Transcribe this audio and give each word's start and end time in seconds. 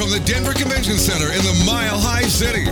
from 0.00 0.08
the 0.08 0.20
Denver 0.20 0.54
Convention 0.54 0.96
Center 0.96 1.26
in 1.26 1.42
the 1.42 1.62
Mile 1.66 1.98
High 2.00 2.22
City. 2.22 2.64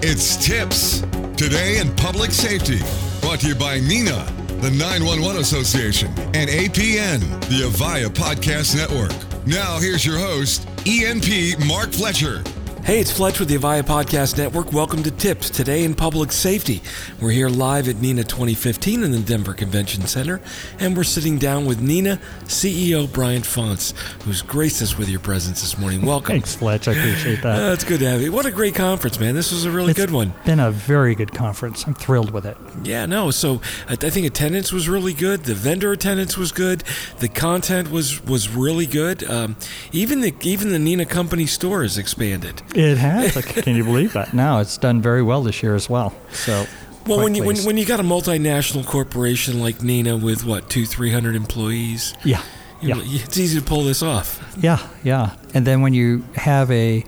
It's 0.00 0.38
Tips 0.38 1.00
Today 1.36 1.78
in 1.78 1.94
Public 1.96 2.30
Safety. 2.30 2.78
Brought 3.20 3.40
to 3.40 3.48
you 3.48 3.54
by 3.54 3.80
NENA, 3.80 4.24
the 4.62 4.70
911 4.70 5.42
Association, 5.42 6.08
and 6.32 6.48
APN, 6.48 7.20
the 7.50 7.68
Avaya 7.68 8.08
Podcast 8.08 8.74
Network. 8.74 9.12
Now, 9.46 9.78
here's 9.78 10.06
your 10.06 10.18
host, 10.18 10.66
ENP 10.86 11.66
Mark 11.66 11.92
Fletcher. 11.92 12.42
Hey, 12.82 12.98
it's 12.98 13.12
Fletch 13.12 13.38
with 13.38 13.48
the 13.48 13.56
Avaya 13.56 13.82
Podcast 13.84 14.36
Network. 14.36 14.72
Welcome 14.72 15.04
to 15.04 15.12
Tips 15.12 15.48
Today 15.48 15.84
in 15.84 15.94
Public 15.94 16.32
Safety. 16.32 16.82
We're 17.20 17.30
here 17.30 17.48
live 17.48 17.88
at 17.88 17.96
NENA 17.96 18.24
2015 18.24 19.04
in 19.04 19.12
the 19.12 19.20
Denver 19.20 19.54
Convention 19.54 20.06
Center, 20.08 20.40
and 20.80 20.96
we're 20.96 21.04
sitting 21.04 21.38
down 21.38 21.66
with 21.66 21.80
NENA 21.80 22.18
CEO 22.46 23.10
Brian 23.12 23.42
Fontes, 23.42 23.94
who's 24.24 24.42
graced 24.42 24.82
us 24.82 24.98
with 24.98 25.08
your 25.08 25.20
presence 25.20 25.60
this 25.60 25.78
morning. 25.78 26.04
Welcome. 26.04 26.32
Thanks, 26.36 26.56
Fletch. 26.56 26.88
I 26.88 26.92
appreciate 26.92 27.42
that. 27.42 27.62
Uh, 27.70 27.72
it's 27.74 27.84
good 27.84 28.00
to 28.00 28.08
have 28.08 28.22
you. 28.22 28.32
What 28.32 28.46
a 28.46 28.50
great 28.50 28.74
conference, 28.74 29.20
man. 29.20 29.36
This 29.36 29.52
was 29.52 29.64
a 29.66 29.70
really 29.70 29.90
It's 29.92 30.00
good 30.00 30.10
one. 30.10 30.32
Been 30.44 30.58
a 30.58 30.72
very 30.72 31.14
good 31.14 31.32
conference. 31.32 31.86
I'm 31.86 31.94
thrilled 31.94 32.32
with 32.32 32.44
it. 32.44 32.56
Yeah, 32.82 33.06
no. 33.06 33.30
So 33.30 33.60
I 33.88 33.92
I 33.92 34.10
think 34.10 34.26
attendance 34.26 34.72
was 34.72 34.88
really 34.88 35.12
good. 35.12 35.44
The 35.44 35.54
vendor 35.54 35.92
attendance 35.92 36.36
was 36.36 36.50
good. 36.50 36.82
The 37.20 37.28
content 37.28 37.92
was 37.92 38.24
was 38.24 38.48
really 38.48 38.86
good. 38.86 39.22
Um, 39.30 39.54
even 39.92 40.22
the 40.22 40.34
even 40.42 40.70
the 40.70 40.78
NENA 40.80 41.04
Company 41.06 41.46
store 41.46 41.82
has 41.82 41.96
expanded. 41.98 42.62
It 42.74 42.98
has. 42.98 43.36
Like, 43.36 43.46
Can 43.46 43.74
you 43.76 43.84
believe 43.84 44.12
that? 44.12 44.32
Now 44.34 44.60
it's 44.60 44.76
done 44.78 45.00
very 45.02 45.22
well 45.22 45.42
this 45.42 45.62
year 45.62 45.74
as 45.74 45.88
well. 45.90 46.14
So, 46.32 46.66
Well, 47.06 47.22
when 47.22 47.34
you 47.34 47.44
when, 47.44 47.56
when 47.58 47.76
you 47.76 47.84
got 47.86 48.00
a 48.00 48.04
multinational 48.04 48.84
corporation 48.86 49.60
like 49.60 49.82
NENA 49.82 50.16
with 50.18 50.44
what 50.44 50.68
two 50.70 50.86
three 50.86 51.10
hundred 51.12 51.34
employees, 51.36 52.14
yeah, 52.24 52.42
you- 52.80 52.94
yeah, 52.94 53.24
it's 53.24 53.36
easy 53.38 53.58
to 53.58 53.64
pull 53.64 53.84
this 53.84 54.02
off. 54.02 54.38
yeah, 54.60 54.78
yeah. 55.02 55.34
And 55.54 55.66
then 55.66 55.80
when 55.82 55.94
you 55.94 56.24
have 56.36 56.70
a 56.70 57.04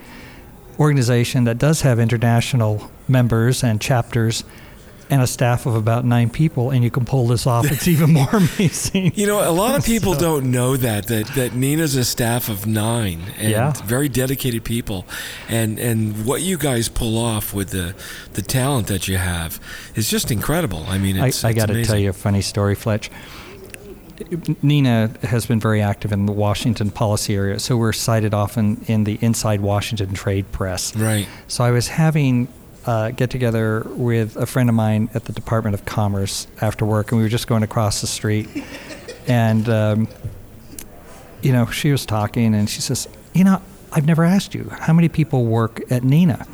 organization 0.79 1.45
that 1.45 1.59
does 1.59 1.83
have 1.83 1.99
international 1.99 2.91
members 3.09 3.63
and 3.63 3.81
chapters, 3.81 4.45
and 5.13 5.21
a 5.21 5.27
staff 5.27 5.67
of 5.67 5.75
about 5.77 6.05
nine 6.07 6.31
people, 6.31 6.71
and 6.71 6.83
you 6.83 6.91
can 6.91 7.05
pull 7.05 7.27
this 7.27 7.47
off, 7.47 7.71
it's 7.71 7.87
even 7.87 8.13
more 8.15 8.29
amazing. 8.33 9.13
You 9.15 9.27
know, 9.27 9.49
a 9.49 9.53
lot 9.53 9.77
of 9.79 9.85
people 9.85 10.15
So- 10.15 10.21
don't 10.21 10.51
know 10.51 10.77
that 10.79 11.07
that 11.09 11.27
that 11.35 11.55
NENA's 11.55 11.95
a 11.97 12.05
staff 12.05 12.49
of 12.49 12.67
nine 12.67 13.21
and 13.39 13.51
Yeah. 13.51 13.73
very 13.85 14.09
dedicated 14.09 14.65
people, 14.65 15.05
and 15.49 15.79
and 15.79 16.25
what 16.25 16.41
you 16.43 16.57
guys 16.57 16.89
pull 16.89 17.19
off 17.19 17.53
with 17.53 17.71
the 17.71 17.95
the 18.33 18.43
talent 18.43 18.87
that 18.89 19.07
you 19.07 19.19
have 19.19 19.61
is 19.95 20.09
just 20.11 20.31
incredible. 20.31 20.85
I 20.89 20.97
mean, 20.99 21.21
I, 21.21 21.29
it's, 21.29 21.45
I 21.45 21.53
got 21.53 21.67
to 21.67 21.85
tell 21.85 21.99
you 21.99 22.11
a 22.11 22.15
funny 22.15 22.41
story, 22.43 22.75
Fletch. 22.75 23.11
NENA 24.63 25.11
has 25.25 25.47
been 25.47 25.59
very 25.59 25.81
active 25.83 26.13
in 26.13 26.27
the 26.27 26.33
Washington 26.33 26.91
policy 26.91 27.35
area, 27.35 27.59
so 27.59 27.77
we're 27.77 27.93
cited 27.93 28.33
often 28.35 28.85
in 28.87 29.05
the 29.05 29.19
Inside 29.21 29.61
Washington 29.61 30.15
Trade 30.15 30.51
Press. 30.53 30.95
Right. 30.95 31.27
So 31.49 31.65
I 31.65 31.71
was 31.71 31.89
having 31.89 32.49
a 32.87 33.13
get 33.15 33.31
together 33.31 33.87
with 33.91 34.37
a 34.37 34.47
friend 34.47 34.69
of 34.69 34.75
mine 34.75 35.11
at 35.15 35.25
the 35.25 35.33
Department 35.33 35.75
of 35.75 35.85
Commerce 35.85 36.47
after 36.61 36.85
work, 36.85 37.13
and 37.13 37.19
we 37.19 37.25
were 37.25 37.29
just 37.29 37.47
going 37.47 37.63
across 37.63 38.01
the 38.01 38.07
street. 38.07 38.49
And, 39.29 39.69
um, 39.69 40.09
you 41.43 41.53
know, 41.53 41.67
she 41.67 41.93
was 41.93 42.05
talking, 42.05 42.57
and 42.57 42.69
she 42.69 42.81
says, 42.81 43.09
You 43.33 43.45
know, 43.45 43.63
I've 43.93 44.05
never 44.05 44.25
asked 44.25 44.53
you, 44.53 44.69
how 44.73 44.93
many 44.93 45.09
people 45.09 45.45
work 45.45 45.81
at 45.93 46.03
NENA? 46.03 46.45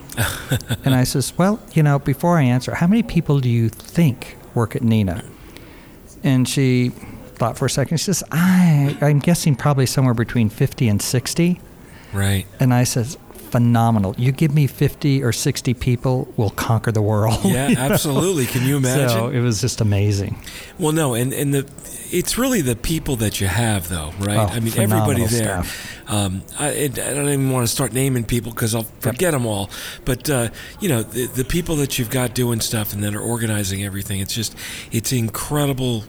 and 0.84 0.94
I 0.94 1.04
says, 1.04 1.32
Well, 1.38 1.60
you 1.72 1.82
know, 1.82 1.98
before 1.98 2.36
I 2.36 2.42
answer, 2.42 2.74
how 2.74 2.86
many 2.86 3.02
people 3.02 3.40
do 3.40 3.48
you 3.48 3.70
think 3.70 4.36
work 4.54 4.76
at 4.76 4.82
NENA? 4.82 5.24
And 6.22 6.46
she 6.46 6.90
thought 7.38 7.56
for 7.56 7.66
a 7.66 7.70
second. 7.70 7.98
She 7.98 8.04
says, 8.04 8.24
I, 8.30 8.98
I'm 9.00 9.20
guessing 9.20 9.54
probably 9.54 9.86
somewhere 9.86 10.14
between 10.14 10.50
50 10.50 10.88
and 10.88 11.00
60. 11.00 11.60
Right. 12.12 12.46
And 12.58 12.74
I 12.74 12.84
says, 12.84 13.16
phenomenal. 13.48 14.14
You 14.18 14.32
give 14.32 14.54
me 14.54 14.66
50 14.66 15.22
or 15.22 15.32
60 15.32 15.74
people, 15.74 16.32
we'll 16.36 16.50
conquer 16.50 16.92
the 16.92 17.02
world. 17.02 17.40
Yeah, 17.44 17.74
absolutely. 17.78 18.46
Can 18.46 18.66
you 18.66 18.76
imagine? 18.76 19.08
So 19.08 19.28
it 19.28 19.40
was 19.40 19.60
just 19.60 19.80
amazing. 19.80 20.40
Well, 20.78 20.92
no, 20.92 21.14
and 21.14 21.32
and 21.32 21.52
the 21.52 21.70
it's 22.10 22.38
really 22.38 22.60
the 22.60 22.76
people 22.76 23.16
that 23.16 23.40
you 23.40 23.46
have, 23.46 23.88
though, 23.88 24.12
right? 24.20 24.38
Oh, 24.38 24.54
I 24.54 24.60
mean, 24.60 24.78
everybody 24.78 25.26
there. 25.26 25.62
Um, 26.06 26.42
I, 26.58 26.84
I 26.84 26.88
don't 26.88 27.28
even 27.28 27.50
want 27.50 27.66
to 27.66 27.72
start 27.72 27.92
naming 27.92 28.24
people 28.24 28.52
because 28.52 28.74
I'll 28.74 28.86
forget 29.00 29.32
them 29.32 29.44
all. 29.44 29.70
But 30.04 30.30
uh, 30.30 30.48
you 30.80 30.88
know, 30.88 31.02
the, 31.02 31.26
the 31.26 31.44
people 31.44 31.76
that 31.76 31.98
you've 31.98 32.10
got 32.10 32.34
doing 32.34 32.60
stuff 32.60 32.92
and 32.92 33.02
that 33.04 33.14
are 33.14 33.20
organizing 33.20 33.84
everything, 33.84 34.20
it's 34.20 34.34
just 34.34 34.56
it's 34.90 35.12
incredible 35.12 36.04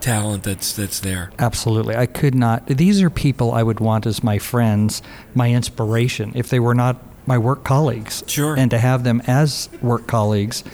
talent 0.00 0.44
that's 0.44 0.74
that's 0.74 1.00
there. 1.00 1.30
Absolutely. 1.38 1.96
I 1.96 2.06
could 2.06 2.34
not. 2.34 2.66
These 2.66 3.02
are 3.02 3.10
people 3.10 3.52
I 3.52 3.62
would 3.62 3.80
want 3.80 4.06
as 4.06 4.22
my 4.22 4.38
friends, 4.38 5.02
my 5.34 5.50
inspiration, 5.50 6.32
if 6.34 6.50
they 6.50 6.60
were 6.60 6.74
not 6.74 6.96
my 7.26 7.38
work 7.38 7.64
colleagues. 7.64 8.22
Sure. 8.26 8.56
And 8.56 8.70
to 8.70 8.78
have 8.78 9.04
them 9.04 9.22
as 9.26 9.68
work 9.82 10.06
colleagues 10.06 10.64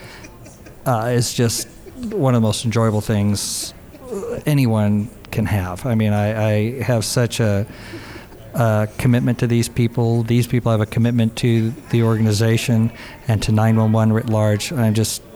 uh, 0.86 1.10
is 1.12 1.32
just 1.34 1.68
one 1.96 2.34
of 2.34 2.42
the 2.42 2.46
most 2.46 2.64
enjoyable 2.64 3.00
things 3.00 3.72
anyone 4.46 5.08
can 5.30 5.46
have. 5.46 5.86
I 5.86 5.94
mean, 5.94 6.12
I, 6.12 6.50
I 6.50 6.82
have 6.82 7.04
such 7.04 7.40
a, 7.40 7.66
a 8.54 8.88
commitment 8.98 9.38
to 9.38 9.46
these 9.46 9.68
people. 9.68 10.22
These 10.22 10.46
people 10.46 10.70
have 10.70 10.80
a 10.80 10.86
commitment 10.86 11.36
to 11.38 11.70
the 11.90 12.02
organization 12.02 12.92
and 13.28 13.42
to 13.44 13.52
911 13.52 14.12
writ 14.12 14.26
large. 14.26 14.70
And 14.70 14.80
I'm 14.80 14.94
just 14.94 15.22
uh, 15.22 15.31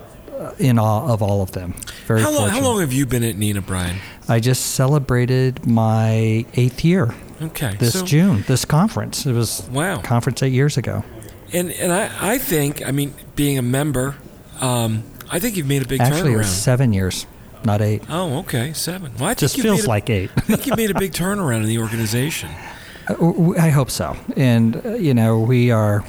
in 0.58 0.78
awe 0.78 1.12
of 1.12 1.22
all 1.22 1.42
of 1.42 1.52
them. 1.52 1.74
Very 2.06 2.20
How 2.22 2.30
long, 2.32 2.48
how 2.50 2.60
long 2.60 2.80
have 2.80 2.92
you 2.92 3.06
been 3.06 3.22
at 3.24 3.36
NENA, 3.36 3.62
Brian? 3.62 3.96
I 4.28 4.40
just 4.40 4.74
celebrated 4.74 5.66
my 5.66 6.44
eighth 6.54 6.84
year 6.84 7.14
Okay, 7.42 7.74
this 7.78 7.92
so- 8.00 8.04
June, 8.04 8.44
this 8.46 8.64
conference. 8.64 9.26
It 9.26 9.32
was 9.32 9.68
Wow. 9.70 10.00
conference 10.00 10.42
eight 10.42 10.52
years 10.52 10.76
ago. 10.76 11.04
And 11.52 11.70
and 11.72 11.92
I, 11.92 12.10
I 12.34 12.38
think 12.38 12.82
I 12.86 12.90
mean 12.90 13.14
being 13.36 13.56
a 13.58 13.62
member, 13.62 14.16
um, 14.60 15.04
I 15.30 15.38
think 15.38 15.56
you've 15.56 15.66
made 15.68 15.82
a 15.82 15.86
big 15.88 16.00
Actually, 16.00 16.30
it 16.32 16.34
turnaround. 16.34 16.38
was 16.38 16.48
seven 16.48 16.92
years, 16.92 17.26
not 17.64 17.80
eight. 17.82 18.02
Oh, 18.08 18.38
okay, 18.38 18.72
seven. 18.72 19.12
Well, 19.18 19.28
I 19.28 19.34
Just 19.34 19.60
feels 19.60 19.84
a- 19.84 19.88
like 19.88 20.10
eight. 20.10 20.30
I 20.36 20.40
think 20.40 20.66
you 20.66 20.74
made 20.76 20.90
a 20.90 20.98
big 20.98 21.12
turnaround 21.22 21.60
in 21.62 21.66
the 21.66 21.78
organization. 21.78 22.50
I 23.08 23.68
hope 23.70 23.90
so. 23.92 24.16
And, 24.36 24.84
uh, 24.84 24.94
you 24.94 25.14
know, 25.14 25.38
we 25.38 25.70
are 25.70 26.04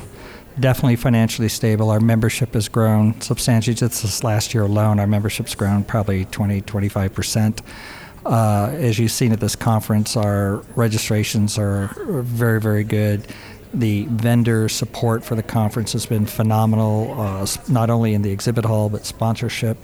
definitely 0.60 0.96
financially 0.96 1.50
stable. 1.50 1.90
Our 1.90 2.00
membership 2.00 2.54
has 2.54 2.68
grown 2.68 3.20
substantially. 3.22 3.76
Just 3.76 4.02
this 4.02 4.24
last 4.24 4.54
year 4.54 4.64
alone, 4.64 5.00
our 5.00 5.08
membership's 5.08 5.56
grown 5.56 5.84
probably 5.84 6.26
20, 6.26 6.62
25%. 6.62 7.60
Uh, 8.26 8.70
as 8.74 9.00
you've 9.00 9.12
seen 9.12 9.32
at 9.32 9.40
this 9.40 9.56
conference, 9.56 10.18
our 10.18 10.58
registrations 10.76 11.58
are 11.58 11.92
very, 12.06 12.60
very 12.60 12.84
good. 12.84 13.26
The 13.74 14.06
vendor 14.06 14.70
support 14.70 15.24
for 15.24 15.36
the 15.36 15.44
conference 15.44 15.94
has 15.94 16.06
been 16.06 16.26
phenomenal, 16.26 17.20
uh, 17.20 17.46
not 17.70 17.90
only 17.90 18.14
in 18.14 18.22
the 18.22 18.32
exhibit 18.32 18.66
hall, 18.66 18.90
but 18.90 19.06
sponsorship. 19.06 19.78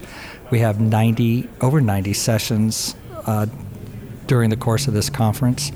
We 0.52 0.60
have 0.60 0.80
90, 0.80 1.50
over 1.62 1.80
90 1.80 2.14
sessions 2.14 2.96
uh, 3.26 3.46
during 4.28 4.50
the 4.50 4.58
course 4.58 4.88
of 4.88 4.94
this 4.94 5.10
conference. 5.10 5.72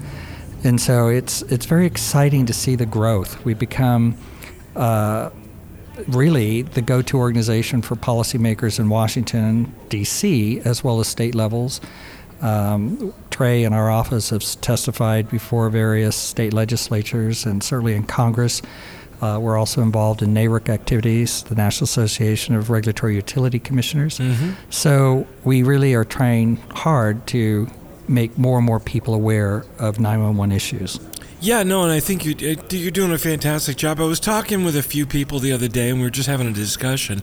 And 0.63 0.81
so 0.81 1.07
it's 1.07 1.43
it's 1.43 1.65
very 1.65 1.85
exciting 1.85 2.47
to 2.47 2.53
see 2.53 2.75
the 2.75 2.85
growth. 2.85 3.43
We 3.45 3.53
become 3.53 4.17
uh, 4.77 5.31
really 6.07 6.61
the 6.61 6.81
go-to 6.81 7.17
organization 7.17 7.81
for 7.81 7.95
policymakers 7.95 8.79
in 8.79 8.89
Washington 8.89 9.73
D.C. 9.89 10.59
as 10.61 10.83
well 10.83 10.99
as 10.99 11.07
state 11.07 11.35
levels. 11.35 11.81
Um, 12.41 13.13
Trey 13.31 13.63
and 13.63 13.73
our 13.73 13.89
office 13.89 14.29
have 14.29 14.43
testified 14.61 15.29
before 15.29 15.69
various 15.69 16.15
state 16.15 16.53
legislatures 16.53 17.45
and 17.45 17.63
certainly 17.63 17.95
in 17.95 18.03
Congress. 18.03 18.61
Uh, 19.21 19.39
we're 19.41 19.57
also 19.57 19.81
involved 19.81 20.21
in 20.21 20.31
NARUC 20.35 20.69
activities, 20.69 21.41
the 21.43 21.55
National 21.55 21.85
Association 21.85 22.53
of 22.53 22.69
Regulatory 22.69 23.15
Utility 23.15 23.57
Commissioners. 23.57 24.19
So 24.69 25.25
we 25.43 25.63
really 25.63 25.95
are 25.95 26.05
trying 26.05 26.57
hard 26.75 27.25
to 27.27 27.67
make 28.07 28.37
more 28.37 28.57
and 28.57 28.65
more 28.65 28.79
people 28.79 29.15
aware 29.15 29.65
of 29.79 29.99
911 29.99 30.55
issues. 30.55 30.99
Yeah, 31.39 31.61
no, 31.61 31.83
and 31.83 31.91
I 31.91 31.99
think 31.99 32.25
you, 32.25 32.33
uh, 32.33 32.61
you're 32.71 32.89
doing 32.89 33.11
a 33.11 33.17
fantastic 33.17 33.77
job. 33.77 33.99
I 33.99 34.05
was 34.05 34.19
talking 34.19 34.63
with 34.63 34.75
a 34.75 34.81
few 34.81 35.05
people 35.05 35.39
the 35.39 35.51
other 35.51 35.67
day, 35.67 35.89
and 35.89 35.99
we 35.99 36.05
were 36.05 36.11
just 36.11 36.27
having 36.27 36.47
a 36.47 36.51
discussion, 36.51 37.21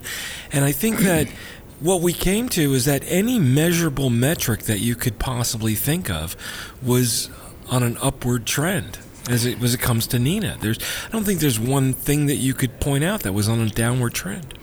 and 0.52 0.64
I 0.64 0.70
think 0.70 1.00
that 1.00 1.28
what 1.80 2.00
we 2.00 2.12
came 2.12 2.48
to 2.50 2.74
is 2.74 2.84
that 2.84 3.02
any 3.06 3.40
measurable 3.40 4.10
metric 4.10 4.62
that 4.62 4.78
you 4.78 4.94
could 4.94 5.18
possibly 5.18 5.74
think 5.74 6.10
of 6.10 6.36
was 6.80 7.28
on 7.68 7.82
an 7.82 7.98
upward 8.00 8.46
trend 8.46 8.98
as 9.28 9.44
it 9.46 9.60
as 9.62 9.74
it 9.74 9.80
comes 9.80 10.06
to 10.08 10.18
NENA. 10.18 10.58
There's 10.60 10.78
I 11.06 11.10
don't 11.10 11.24
think 11.24 11.40
there's 11.40 11.58
one 11.58 11.92
thing 11.92 12.26
that 12.26 12.36
you 12.36 12.54
could 12.54 12.78
point 12.78 13.02
out 13.02 13.22
that 13.22 13.32
was 13.32 13.48
on 13.48 13.60
a 13.60 13.68
downward 13.68 14.14
trend. 14.14 14.54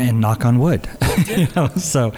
And 0.00 0.20
knock 0.20 0.44
on 0.44 0.58
wood. 0.58 0.88
you 1.26 1.48
know, 1.54 1.68
so 1.76 2.12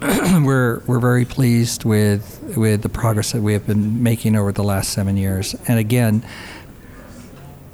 we're 0.42 0.80
we're 0.86 1.00
very 1.00 1.24
pleased 1.24 1.84
with 1.84 2.54
with 2.56 2.82
the 2.82 2.88
progress 2.88 3.32
that 3.32 3.42
we 3.42 3.52
have 3.52 3.66
been 3.66 4.02
making 4.02 4.36
over 4.36 4.52
the 4.52 4.64
last 4.64 4.92
seven 4.92 5.16
years. 5.16 5.54
And 5.66 5.78
again, 5.78 6.24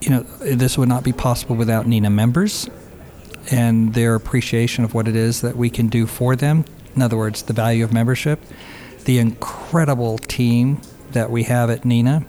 you 0.01 0.11
know, 0.11 0.23
this 0.41 0.79
would 0.79 0.89
not 0.89 1.05
be 1.05 1.13
possible 1.13 1.57
without 1.57 1.87
NENA 1.87 2.11
members 2.11 2.69
and 3.51 3.95
their 3.95 4.15
appreciation 4.15 4.85
of 4.85 4.95
what 4.95 5.09
it 5.09 5.17
is 5.17 5.41
that 5.41 5.57
we 5.57 5.71
can 5.71 5.89
do 5.89 6.07
for 6.07 6.37
them. 6.37 6.65
In 6.95 7.03
other 7.03 7.17
words, 7.17 7.43
the 7.43 7.53
value 7.53 7.85
of 7.85 7.93
membership, 7.93 8.41
the 9.05 9.19
incredible 9.19 10.19
team 10.19 10.81
that 11.13 11.31
we 11.31 11.45
have 11.45 11.71
at 11.71 11.85
NENA 11.85 12.25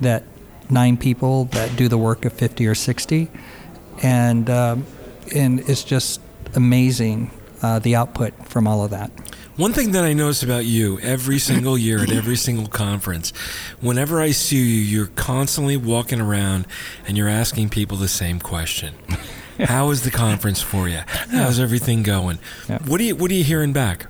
that 0.00 0.24
nine 0.70 0.96
people 0.96 1.44
that 1.46 1.76
do 1.76 1.88
the 1.88 1.98
work 1.98 2.24
of 2.24 2.32
50 2.32 2.66
or 2.66 2.74
60. 2.74 3.28
And, 4.02 4.48
um, 4.50 4.86
and 5.34 5.60
it's 5.68 5.84
just 5.84 6.20
amazing 6.54 7.30
uh, 7.62 7.78
the 7.78 7.94
output 7.94 8.34
from 8.48 8.66
all 8.66 8.84
of 8.84 8.90
that. 8.90 9.10
One 9.56 9.72
thing 9.72 9.92
that 9.92 10.02
I 10.02 10.14
notice 10.14 10.42
about 10.42 10.64
you 10.64 10.98
every 11.00 11.38
single 11.38 11.76
year 11.76 12.02
at 12.02 12.10
every 12.10 12.36
single 12.48 12.68
conference, 12.68 13.30
whenever 13.80 14.20
I 14.20 14.30
see 14.30 14.56
you, 14.56 14.62
you're 14.62 15.06
constantly 15.08 15.76
walking 15.76 16.20
around 16.20 16.66
and 17.06 17.16
you're 17.16 17.28
asking 17.28 17.68
people 17.68 17.96
the 17.96 18.08
same 18.08 18.40
question. 18.40 18.94
How 19.58 19.90
is 19.90 20.02
the 20.02 20.10
conference 20.10 20.62
for 20.62 20.88
you? 20.88 21.00
How's 21.30 21.60
everything 21.60 22.02
going? 22.02 22.38
Yeah. 22.68 22.78
What 22.86 23.00
are 23.00 23.04
you 23.04 23.14
What 23.14 23.30
are 23.30 23.34
you 23.34 23.44
hearing 23.44 23.72
back? 23.72 24.06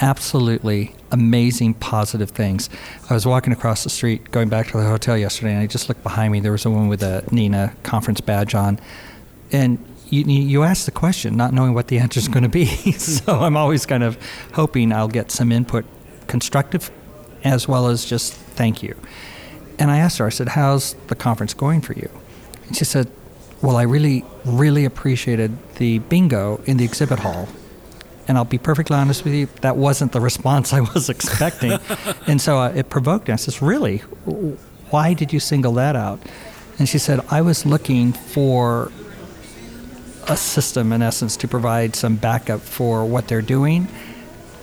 absolutely 0.00 0.94
amazing 1.10 1.74
positive 1.74 2.30
things. 2.30 2.70
I 3.08 3.14
was 3.14 3.26
walking 3.26 3.52
across 3.52 3.84
the 3.84 3.90
street 3.90 4.30
going 4.30 4.48
back 4.48 4.68
to 4.68 4.78
the 4.78 4.84
hotel 4.84 5.16
yesterday, 5.16 5.52
and 5.52 5.60
I 5.60 5.66
just 5.66 5.88
looked 5.88 6.02
behind 6.02 6.32
me. 6.32 6.40
There 6.40 6.52
was 6.52 6.64
a 6.64 6.70
woman 6.70 6.88
with 6.88 7.02
a 7.02 7.24
NENA 7.30 7.74
conference 7.82 8.20
badge 8.20 8.54
on, 8.54 8.80
and 9.52 9.78
you, 10.10 10.24
you 10.24 10.62
ask 10.62 10.84
the 10.84 10.90
question, 10.90 11.36
not 11.36 11.54
knowing 11.54 11.72
what 11.72 11.88
the 11.88 11.98
answer 11.98 12.18
is 12.18 12.28
going 12.28 12.42
to 12.42 12.48
be. 12.48 12.66
so 12.92 13.40
I'm 13.40 13.56
always 13.56 13.86
kind 13.86 14.02
of 14.02 14.18
hoping 14.54 14.92
I'll 14.92 15.08
get 15.08 15.30
some 15.30 15.52
input, 15.52 15.84
constructive, 16.26 16.90
as 17.44 17.66
well 17.66 17.86
as 17.86 18.04
just 18.04 18.34
thank 18.34 18.82
you. 18.82 18.96
And 19.78 19.90
I 19.90 19.98
asked 19.98 20.18
her, 20.18 20.26
I 20.26 20.30
said, 20.30 20.48
"How's 20.48 20.94
the 21.06 21.14
conference 21.14 21.54
going 21.54 21.80
for 21.80 21.94
you?" 21.94 22.10
And 22.66 22.76
she 22.76 22.84
said, 22.84 23.10
"Well, 23.62 23.76
I 23.76 23.82
really, 23.82 24.24
really 24.44 24.84
appreciated 24.84 25.56
the 25.76 26.00
bingo 26.00 26.60
in 26.66 26.76
the 26.76 26.84
exhibit 26.84 27.20
hall." 27.20 27.48
And 28.28 28.36
I'll 28.36 28.44
be 28.44 28.58
perfectly 28.58 28.96
honest 28.96 29.24
with 29.24 29.34
you, 29.34 29.48
that 29.62 29.76
wasn't 29.76 30.12
the 30.12 30.20
response 30.20 30.72
I 30.78 30.80
was 30.80 31.08
expecting. 31.08 31.78
and 32.26 32.40
so 32.40 32.58
uh, 32.58 32.68
it 32.68 32.88
provoked 32.90 33.26
me. 33.26 33.32
I 33.32 33.36
said, 33.36 33.60
Really? 33.60 33.98
Why 34.90 35.14
did 35.14 35.32
you 35.32 35.40
single 35.40 35.72
that 35.74 35.96
out? 35.96 36.20
And 36.78 36.88
she 36.88 36.98
said, 36.98 37.20
I 37.30 37.42
was 37.42 37.66
looking 37.66 38.12
for 38.12 38.92
a 40.30 40.36
system, 40.36 40.92
in 40.92 41.02
essence, 41.02 41.36
to 41.38 41.48
provide 41.48 41.96
some 41.96 42.16
backup 42.16 42.60
for 42.60 43.04
what 43.04 43.28
they're 43.28 43.42
doing. 43.42 43.88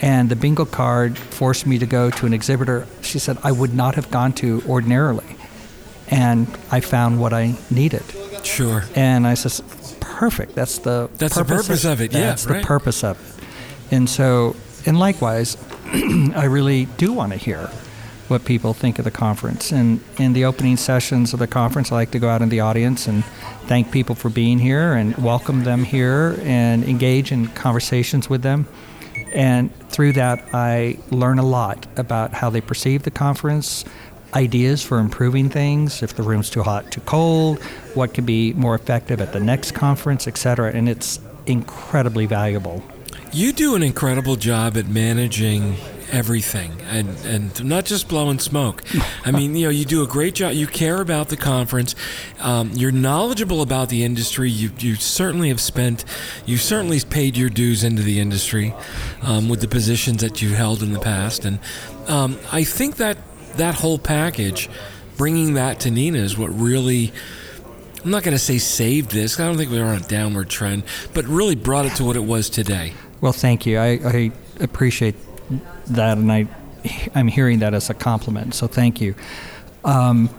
And 0.01 0.29
the 0.29 0.35
bingo 0.35 0.65
card 0.65 1.17
forced 1.17 1.67
me 1.67 1.77
to 1.79 1.85
go 1.85 2.09
to 2.09 2.25
an 2.25 2.33
exhibitor 2.33 2.87
she 3.01 3.19
said 3.19 3.37
I 3.43 3.51
would 3.51 3.73
not 3.73 3.95
have 3.95 4.09
gone 4.09 4.33
to 4.33 4.61
ordinarily. 4.67 5.25
And 6.09 6.47
I 6.71 6.79
found 6.79 7.19
what 7.19 7.33
I 7.33 7.55
needed. 7.69 8.03
Sure. 8.43 8.83
And 8.95 9.27
I 9.27 9.33
says, 9.33 9.61
perfect. 9.99 10.55
That's 10.55 10.79
the 10.79 11.09
That's 11.17 11.35
the 11.35 11.43
purpose 11.43 11.83
of 11.83 11.99
it, 12.01 12.13
yeah, 12.13 12.21
That's 12.21 12.45
right. 12.45 12.61
the 12.61 12.67
purpose 12.67 13.03
of 13.03 13.19
it. 13.19 13.43
And 13.93 14.09
so, 14.09 14.55
and 14.85 14.97
likewise, 14.99 15.57
I 15.85 16.45
really 16.45 16.85
do 16.97 17.11
want 17.11 17.33
to 17.33 17.37
hear 17.37 17.69
what 18.27 18.45
people 18.45 18.73
think 18.73 18.99
of 18.99 19.05
the 19.05 19.11
conference. 19.11 19.71
And 19.71 20.01
in 20.17 20.33
the 20.33 20.45
opening 20.45 20.77
sessions 20.77 21.33
of 21.33 21.39
the 21.39 21.47
conference, 21.47 21.91
I 21.91 21.95
like 21.95 22.11
to 22.11 22.19
go 22.19 22.29
out 22.29 22.41
in 22.41 22.49
the 22.49 22.59
audience 22.59 23.07
and 23.07 23.23
thank 23.67 23.91
people 23.91 24.15
for 24.15 24.29
being 24.29 24.59
here 24.59 24.93
and 24.93 25.15
welcome 25.17 25.63
them 25.63 25.83
here 25.83 26.37
and 26.41 26.83
engage 26.83 27.31
in 27.31 27.47
conversations 27.47 28.29
with 28.29 28.41
them. 28.41 28.67
And 29.33 29.73
through 29.89 30.13
that, 30.13 30.47
I 30.53 30.97
learn 31.11 31.39
a 31.39 31.45
lot 31.45 31.85
about 31.97 32.33
how 32.33 32.49
they 32.49 32.61
perceive 32.61 33.03
the 33.03 33.11
conference, 33.11 33.83
ideas 34.33 34.83
for 34.83 34.99
improving 34.99 35.49
things, 35.49 36.03
if 36.03 36.15
the 36.15 36.23
room's 36.23 36.49
too 36.49 36.63
hot, 36.63 36.91
too 36.91 37.01
cold, 37.01 37.61
what 37.93 38.13
could 38.13 38.25
be 38.25 38.53
more 38.53 38.75
effective 38.75 39.21
at 39.21 39.33
the 39.33 39.39
next 39.39 39.71
conference, 39.71 40.27
et 40.27 40.37
cetera. 40.37 40.71
And 40.71 40.87
it's 40.87 41.19
incredibly 41.45 42.25
valuable. 42.25 42.83
You 43.33 43.51
do 43.51 43.75
an 43.75 43.83
incredible 43.83 44.35
job 44.37 44.77
at 44.77 44.87
managing 44.87 45.75
everything 46.11 46.71
and, 46.83 47.09
and 47.25 47.63
not 47.65 47.85
just 47.85 48.07
blowing 48.07 48.39
smoke. 48.39 48.83
I 49.25 49.31
mean, 49.31 49.55
you 49.55 49.65
know, 49.65 49.69
you 49.69 49.85
do 49.85 50.03
a 50.03 50.07
great 50.07 50.35
job. 50.35 50.53
You 50.53 50.67
care 50.67 51.01
about 51.01 51.29
the 51.29 51.37
conference. 51.37 51.95
Um, 52.39 52.71
you're 52.73 52.91
knowledgeable 52.91 53.61
about 53.61 53.89
the 53.89 54.03
industry. 54.03 54.49
You, 54.49 54.71
you 54.79 54.95
certainly 54.95 55.49
have 55.49 55.61
spent, 55.61 56.05
you 56.45 56.57
certainly 56.57 56.99
paid 57.01 57.37
your 57.37 57.49
dues 57.49 57.83
into 57.83 58.01
the 58.01 58.19
industry 58.19 58.73
um, 59.21 59.49
with 59.49 59.61
the 59.61 59.67
positions 59.67 60.21
that 60.21 60.41
you 60.41 60.49
held 60.55 60.81
in 60.81 60.93
the 60.93 60.99
past. 60.99 61.45
And 61.45 61.59
um, 62.07 62.39
I 62.51 62.63
think 62.63 62.95
that 62.97 63.17
that 63.57 63.75
whole 63.75 63.99
package, 63.99 64.69
bringing 65.17 65.55
that 65.55 65.79
to 65.81 65.91
NENA 65.91 66.19
is 66.19 66.37
what 66.37 66.49
really. 66.49 67.11
I'm 68.05 68.11
not 68.11 68.23
going 68.23 68.35
to 68.37 68.39
say 68.39 68.57
saved 68.57 69.11
this. 69.11 69.37
I 69.37 69.45
don't 69.45 69.57
think 69.57 69.69
we 69.69 69.79
were 69.79 69.85
on 69.85 69.97
a 69.97 70.07
downward 70.07 70.49
trend, 70.49 70.83
but 71.13 71.25
really 71.25 71.55
brought 71.55 71.85
it 71.85 71.95
to 71.95 72.05
what 72.05 72.15
it 72.15 72.23
was 72.23 72.49
today. 72.49 72.93
Well, 73.19 73.33
thank 73.33 73.65
you. 73.65 73.79
I, 73.79 73.99
I 74.05 74.31
appreciate 74.61 75.15
that, 75.89 76.17
and 76.17 76.31
I, 76.31 76.47
I'm 77.15 77.27
hearing 77.27 77.59
that 77.59 77.73
as 77.73 77.89
a 77.89 77.93
compliment. 77.93 78.53
So 78.55 78.67
thank 78.67 79.01
you. 79.01 79.15
Um, 79.83 80.29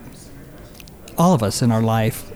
all 1.16 1.34
of 1.34 1.42
us 1.42 1.62
in 1.62 1.72
our 1.72 1.82
life 1.82 2.32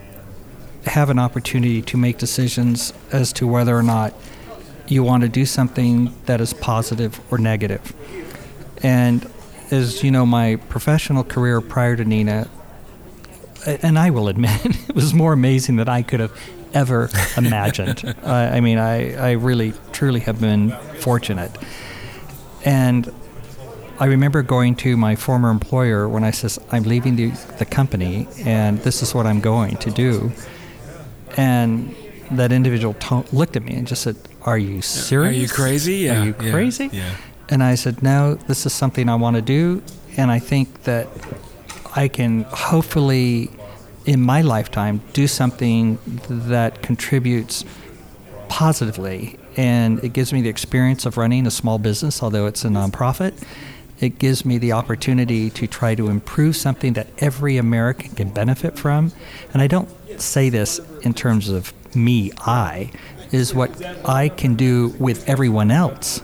have 0.86 1.10
an 1.10 1.18
opportunity 1.18 1.80
to 1.82 1.96
make 1.96 2.18
decisions 2.18 2.92
as 3.12 3.32
to 3.34 3.46
whether 3.46 3.76
or 3.76 3.82
not 3.82 4.14
you 4.88 5.02
want 5.02 5.22
to 5.22 5.28
do 5.28 5.46
something 5.46 6.14
that 6.26 6.40
is 6.40 6.52
positive 6.52 7.20
or 7.30 7.38
negative. 7.38 7.94
And 8.82 9.30
as 9.70 10.02
you 10.02 10.10
know, 10.10 10.26
my 10.26 10.56
professional 10.56 11.24
career 11.24 11.60
prior 11.60 11.96
to 11.96 12.04
NENA, 12.04 12.48
and 13.66 13.98
I 13.98 14.10
will 14.10 14.28
admit, 14.28 14.64
it 14.88 14.94
was 14.94 15.14
more 15.14 15.32
amazing 15.32 15.76
than 15.76 15.88
I 15.88 16.02
could 16.02 16.20
have 16.20 16.36
ever 16.74 17.10
imagined. 17.36 18.16
I, 18.24 18.56
I 18.56 18.60
mean, 18.60 18.78
I, 18.78 19.14
I 19.14 19.30
really, 19.32 19.72
truly 19.92 20.20
have 20.20 20.40
been 20.40 20.72
fortunate. 21.00 21.56
And 22.64 23.12
I 23.98 24.06
remember 24.06 24.42
going 24.42 24.74
to 24.76 24.96
my 24.96 25.16
former 25.16 25.50
employer 25.50 26.08
when 26.08 26.24
I 26.24 26.30
says, 26.30 26.58
I'm 26.70 26.82
leaving 26.82 27.16
the, 27.16 27.30
the 27.58 27.64
company 27.64 28.26
and 28.44 28.78
this 28.80 29.02
is 29.02 29.14
what 29.14 29.26
I'm 29.26 29.40
going 29.40 29.76
to 29.76 29.90
do. 29.90 30.32
And 31.36 31.94
that 32.30 32.52
individual 32.52 32.94
to- 32.94 33.24
looked 33.32 33.56
at 33.56 33.62
me 33.62 33.74
and 33.74 33.86
just 33.86 34.02
said, 34.02 34.16
Are 34.42 34.58
you 34.58 34.82
serious? 34.82 35.36
Are 35.36 35.40
you 35.40 35.48
crazy? 35.48 35.94
Yeah. 35.96 36.20
Are 36.20 36.24
you 36.24 36.34
yeah, 36.40 36.50
crazy? 36.50 36.90
Yeah. 36.92 37.14
And 37.48 37.62
I 37.62 37.74
said, 37.74 38.02
No, 38.02 38.34
this 38.34 38.66
is 38.66 38.72
something 38.72 39.08
I 39.08 39.14
want 39.14 39.36
to 39.36 39.42
do. 39.42 39.82
And 40.16 40.30
I 40.30 40.38
think 40.38 40.84
that 40.84 41.08
I 41.94 42.08
can 42.08 42.42
hopefully, 42.44 43.50
in 44.04 44.20
my 44.20 44.42
lifetime, 44.42 45.02
do 45.12 45.26
something 45.26 45.98
that 46.28 46.82
contributes 46.82 47.64
positively. 48.48 49.38
And 49.56 50.02
it 50.02 50.12
gives 50.12 50.32
me 50.32 50.40
the 50.40 50.48
experience 50.48 51.06
of 51.06 51.16
running 51.16 51.46
a 51.46 51.50
small 51.50 51.78
business, 51.78 52.22
although 52.22 52.46
it's 52.46 52.64
a 52.64 52.68
nonprofit. 52.68 53.34
It 54.00 54.18
gives 54.18 54.44
me 54.44 54.58
the 54.58 54.72
opportunity 54.72 55.50
to 55.50 55.66
try 55.66 55.94
to 55.94 56.08
improve 56.08 56.56
something 56.56 56.94
that 56.94 57.06
every 57.18 57.56
American 57.56 58.14
can 58.14 58.30
benefit 58.30 58.78
from. 58.78 59.12
And 59.52 59.62
I 59.62 59.66
don't 59.68 59.88
say 60.20 60.48
this 60.48 60.80
in 61.02 61.14
terms 61.14 61.48
of 61.48 61.72
me, 61.94 62.32
I, 62.38 62.90
is 63.30 63.54
what 63.54 63.70
I 64.06 64.28
can 64.28 64.54
do 64.54 64.94
with 64.98 65.28
everyone 65.28 65.70
else 65.70 66.20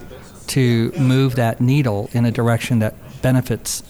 to 0.47 0.91
move 0.99 1.35
that 1.35 1.61
needle 1.61 2.09
in 2.11 2.25
a 2.25 2.31
direction 2.31 2.79
that 2.79 2.95
benefits 3.21 3.83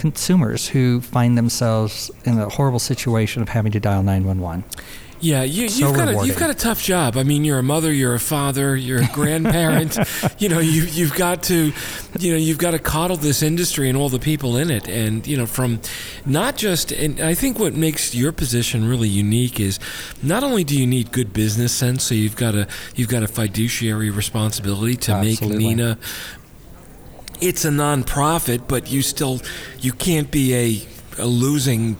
consumers 0.00 0.68
who 0.68 1.02
find 1.02 1.36
themselves 1.36 2.10
in 2.24 2.38
a 2.38 2.48
horrible 2.48 2.78
situation 2.78 3.42
of 3.42 3.50
having 3.50 3.70
to 3.70 3.78
dial 3.78 4.02
911. 4.02 4.64
Yeah, 5.20 5.42
you, 5.42 5.68
So 5.68 5.86
you've 5.86 5.96
got 5.96 6.08
a, 6.08 6.26
you've 6.26 6.38
got 6.38 6.48
a 6.48 6.54
tough 6.54 6.82
job. 6.82 7.18
I 7.18 7.24
mean, 7.24 7.44
you're 7.44 7.58
a 7.58 7.62
mother, 7.62 7.92
you're 7.92 8.14
a 8.14 8.18
father, 8.20 8.74
you're 8.74 9.02
a 9.02 9.08
grandparent. 9.12 9.98
you 10.38 10.48
know, 10.48 10.60
you 10.60 10.84
you've 10.84 11.14
got 11.14 11.42
to, 11.44 11.74
you 12.18 12.32
know, 12.32 12.38
you've 12.38 12.56
got 12.56 12.70
to 12.70 12.78
coddle 12.78 13.18
this 13.18 13.42
industry 13.42 13.90
and 13.90 13.98
all 13.98 14.08
the 14.08 14.18
people 14.18 14.56
in 14.56 14.70
it. 14.70 14.88
And 14.88 15.26
you 15.26 15.36
know, 15.36 15.44
from 15.44 15.80
not 16.24 16.56
just, 16.56 16.90
and 16.90 17.20
I 17.20 17.34
think 17.34 17.58
what 17.58 17.74
makes 17.74 18.14
your 18.14 18.32
position 18.32 18.88
really 18.88 19.08
unique 19.08 19.60
is 19.60 19.78
not 20.22 20.42
only 20.42 20.64
do 20.64 20.78
you 20.78 20.86
need 20.86 21.12
good 21.12 21.34
business 21.34 21.72
sense, 21.72 22.04
so 22.04 22.14
you've 22.14 22.36
got 22.36 22.54
a 22.54 22.66
you've 22.94 23.10
got 23.10 23.22
a 23.22 23.28
fiduciary 23.28 24.08
responsibility 24.08 24.96
to 24.96 25.12
Absolutely. 25.12 25.58
make 25.58 25.76
NENA. 25.76 25.98
It's 27.40 27.64
a 27.64 27.70
nonprofit, 27.70 28.68
but 28.68 28.90
you 28.90 29.02
still 29.02 29.40
you 29.80 29.92
can't 29.92 30.30
be 30.30 30.54
a, 30.54 31.22
a 31.22 31.26
losing 31.26 31.96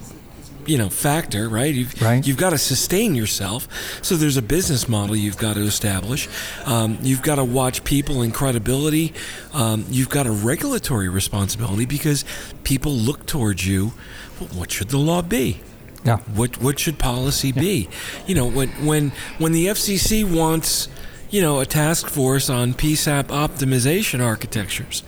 you 0.66 0.76
know 0.76 0.90
factor 0.90 1.48
right? 1.48 1.74
You've, 1.74 2.00
Right. 2.02 2.24
you've 2.26 2.36
got 2.36 2.50
to 2.50 2.58
sustain 2.58 3.14
yourself. 3.14 3.66
So 4.02 4.14
there's 4.16 4.36
a 4.36 4.42
business 4.42 4.88
model 4.88 5.16
you've 5.16 5.38
got 5.38 5.54
to 5.54 5.62
establish. 5.62 6.28
Um, 6.66 6.98
you've 7.02 7.22
got 7.22 7.36
to 7.36 7.44
watch 7.44 7.82
people 7.84 8.20
and 8.22 8.32
credibility. 8.32 9.14
Um, 9.54 9.86
you've 9.90 10.10
got 10.10 10.26
a 10.26 10.30
regulatory 10.30 11.08
responsibility 11.08 11.86
because 11.86 12.24
people 12.62 12.92
look 12.92 13.24
towards 13.26 13.66
you. 13.66 13.92
Well, 14.38 14.50
what 14.50 14.70
should 14.70 14.90
the 14.90 14.98
law 14.98 15.22
be? 15.22 15.62
Yeah. 16.04 16.16
what 16.34 16.60
what 16.62 16.78
should 16.78 16.98
policy 16.98 17.52
be? 17.52 17.88
You 18.26 18.34
know 18.34 18.46
when 18.48 18.68
when 18.86 19.12
when 19.38 19.52
the 19.52 19.66
FCC 19.66 20.24
wants 20.24 20.88
you 21.30 21.40
know 21.40 21.60
a 21.60 21.66
task 21.66 22.08
force 22.08 22.50
on 22.50 22.74
PSAP 22.74 23.24
optimization 23.24 24.20
architectures 24.20 25.02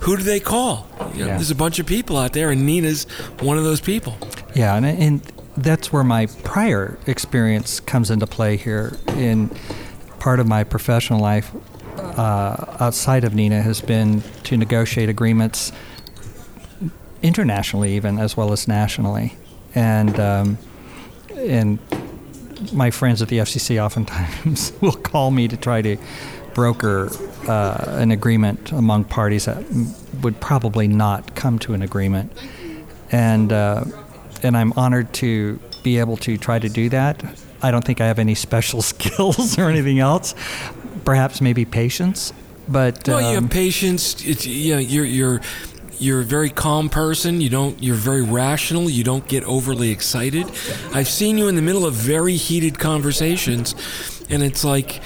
who 0.00 0.16
do 0.16 0.22
they 0.22 0.40
call 0.40 0.86
you 1.14 1.20
know, 1.20 1.26
Yeah. 1.26 1.36
there's 1.36 1.50
a 1.50 1.54
bunch 1.54 1.78
of 1.78 1.86
people 1.86 2.16
out 2.16 2.32
there 2.32 2.50
and 2.50 2.66
NENA's 2.66 3.04
one 3.40 3.58
of 3.58 3.64
those 3.64 3.80
people 3.80 4.16
Yeah, 4.54 4.74
and, 4.76 4.84
and 4.86 5.32
that's 5.56 5.92
where 5.92 6.04
my 6.04 6.26
prior 6.44 6.98
experience 7.06 7.78
comes 7.80 8.10
into 8.10 8.26
play 8.26 8.56
here. 8.56 8.96
In 9.16 9.50
part 10.18 10.40
of 10.40 10.46
my 10.46 10.64
professional 10.64 11.20
life 11.20 11.50
uh, 11.98 12.76
outside 12.80 13.24
of 13.24 13.34
NENA 13.34 13.60
has 13.62 13.80
been 13.80 14.22
to 14.44 14.56
negotiate 14.56 15.08
agreements 15.10 15.72
internationally, 17.22 17.94
even 17.96 18.18
as 18.18 18.36
well 18.36 18.52
as 18.52 18.66
nationally. 18.66 19.34
and 19.74 20.18
um, 20.20 20.58
and 21.36 21.78
my 22.72 22.90
friends 22.90 23.22
at 23.22 23.28
the 23.28 23.38
FCC 23.38 23.82
oftentimes 23.82 24.72
will 24.80 24.92
call 24.92 25.30
me 25.30 25.48
to 25.48 25.56
try 25.56 25.82
to 25.82 25.96
broker 26.54 27.10
uh, 27.48 27.84
an 27.98 28.10
agreement 28.10 28.72
among 28.72 29.04
parties 29.04 29.46
that 29.46 29.64
would 30.22 30.38
probably 30.40 30.86
not 30.86 31.34
come 31.34 31.58
to 31.60 31.74
an 31.74 31.82
agreement, 31.82 32.32
and 33.10 33.52
uh, 33.52 33.84
and 34.42 34.56
I'm 34.56 34.72
honored 34.74 35.12
to 35.14 35.58
be 35.82 35.98
able 35.98 36.16
to 36.18 36.36
try 36.36 36.58
to 36.58 36.68
do 36.68 36.88
that. 36.90 37.22
I 37.62 37.70
don't 37.70 37.84
think 37.84 38.00
I 38.00 38.06
have 38.06 38.18
any 38.18 38.34
special 38.46 38.82
skills 38.82 39.58
or 39.58 39.68
anything 39.68 39.98
else. 39.98 40.34
Perhaps 41.04 41.40
maybe 41.40 41.64
patience, 41.64 42.32
but 42.68 43.06
well, 43.08 43.20
you 43.20 43.38
um, 43.38 43.44
have 43.44 43.52
patience. 43.52 44.24
It's, 44.24 44.46
you 44.46 44.74
know, 44.74 44.80
you're 44.80 45.04
you're 45.04 45.40
you're 46.02 46.20
a 46.20 46.24
very 46.24 46.50
calm 46.50 46.88
person. 46.88 47.40
You 47.40 47.48
don't. 47.48 47.82
You're 47.82 47.94
very 47.94 48.22
rational. 48.22 48.90
You 48.90 49.04
don't 49.04 49.26
get 49.28 49.44
overly 49.44 49.90
excited. 49.90 50.46
I've 50.92 51.08
seen 51.08 51.38
you 51.38 51.48
in 51.48 51.56
the 51.56 51.62
middle 51.62 51.86
of 51.86 51.94
very 51.94 52.36
heated 52.36 52.78
conversations, 52.78 53.74
and 54.28 54.42
it's 54.42 54.64
like 54.64 55.00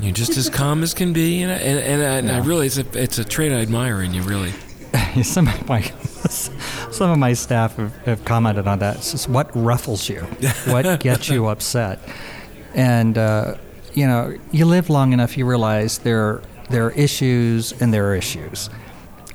you're 0.00 0.12
just 0.12 0.36
as 0.36 0.48
calm 0.48 0.82
as 0.82 0.94
can 0.94 1.12
be. 1.12 1.42
And 1.42 1.52
I, 1.52 1.56
and, 1.56 1.78
and, 1.78 2.02
I, 2.02 2.16
and 2.16 2.30
I 2.30 2.46
really, 2.46 2.66
it's 2.66 2.78
a 2.78 2.86
it's 2.94 3.18
a 3.18 3.24
trait 3.24 3.52
I 3.52 3.56
admire 3.56 4.02
in 4.02 4.14
you. 4.14 4.22
Really. 4.22 4.52
some 5.22 5.48
of 5.48 5.68
my 5.68 5.82
some 6.28 7.10
of 7.10 7.18
my 7.18 7.32
staff 7.32 7.76
have, 7.76 7.96
have 8.04 8.24
commented 8.24 8.66
on 8.66 8.78
that. 8.78 8.96
It's 8.96 9.12
just 9.12 9.28
what 9.28 9.50
ruffles 9.54 10.08
you, 10.08 10.20
what 10.66 11.00
gets 11.00 11.28
you 11.28 11.46
upset, 11.46 12.00
and 12.74 13.18
uh, 13.18 13.56
you 13.94 14.06
know, 14.06 14.36
you 14.52 14.66
live 14.66 14.90
long 14.90 15.12
enough, 15.12 15.36
you 15.36 15.46
realize 15.46 15.98
there 15.98 16.42
there 16.70 16.86
are 16.86 16.92
issues 16.92 17.72
and 17.80 17.92
there 17.92 18.08
are 18.10 18.14
issues, 18.14 18.70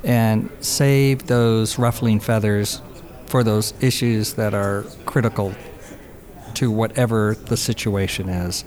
and 0.04 0.50
save 0.60 1.28
those 1.28 1.78
ruffling 1.78 2.20
feathers 2.20 2.82
for 3.26 3.44
those 3.44 3.74
issues 3.82 4.34
that 4.34 4.54
are 4.54 4.84
critical 5.06 5.54
to 6.56 6.72
whatever 6.72 7.36
the 7.46 7.58
situation 7.58 8.30
is. 8.30 8.66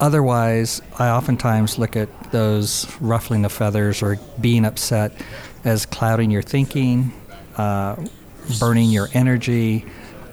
Otherwise, 0.00 0.80
I 0.98 1.08
oftentimes 1.08 1.78
look 1.78 1.96
at 1.96 2.08
those 2.30 2.86
ruffling 3.00 3.42
the 3.42 3.48
feathers 3.48 4.02
or 4.02 4.18
being 4.40 4.64
upset 4.64 5.12
as 5.64 5.86
clouding 5.86 6.30
your 6.30 6.42
thinking, 6.42 7.12
uh, 7.56 7.96
burning 8.60 8.90
your 8.90 9.08
energy, 9.12 9.84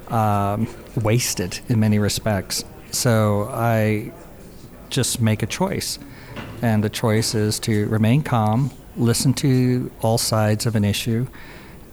um, 0.10 0.68
wasted 0.96 1.60
in 1.68 1.80
many 1.80 1.98
respects. 2.00 2.64
So 2.92 3.50
I 3.52 4.12
just 4.90 5.20
make 5.20 5.42
a 5.42 5.48
choice. 5.48 6.00
And 6.62 6.84
the 6.84 6.90
choice 6.90 7.36
is 7.36 7.60
to 7.62 7.88
remain 7.88 8.22
calm, 8.22 8.72
listen 8.98 9.34
to 9.34 9.92
all 10.02 10.18
sides 10.18 10.66
of 10.66 10.76
an 10.76 10.84
issue, 10.84 11.28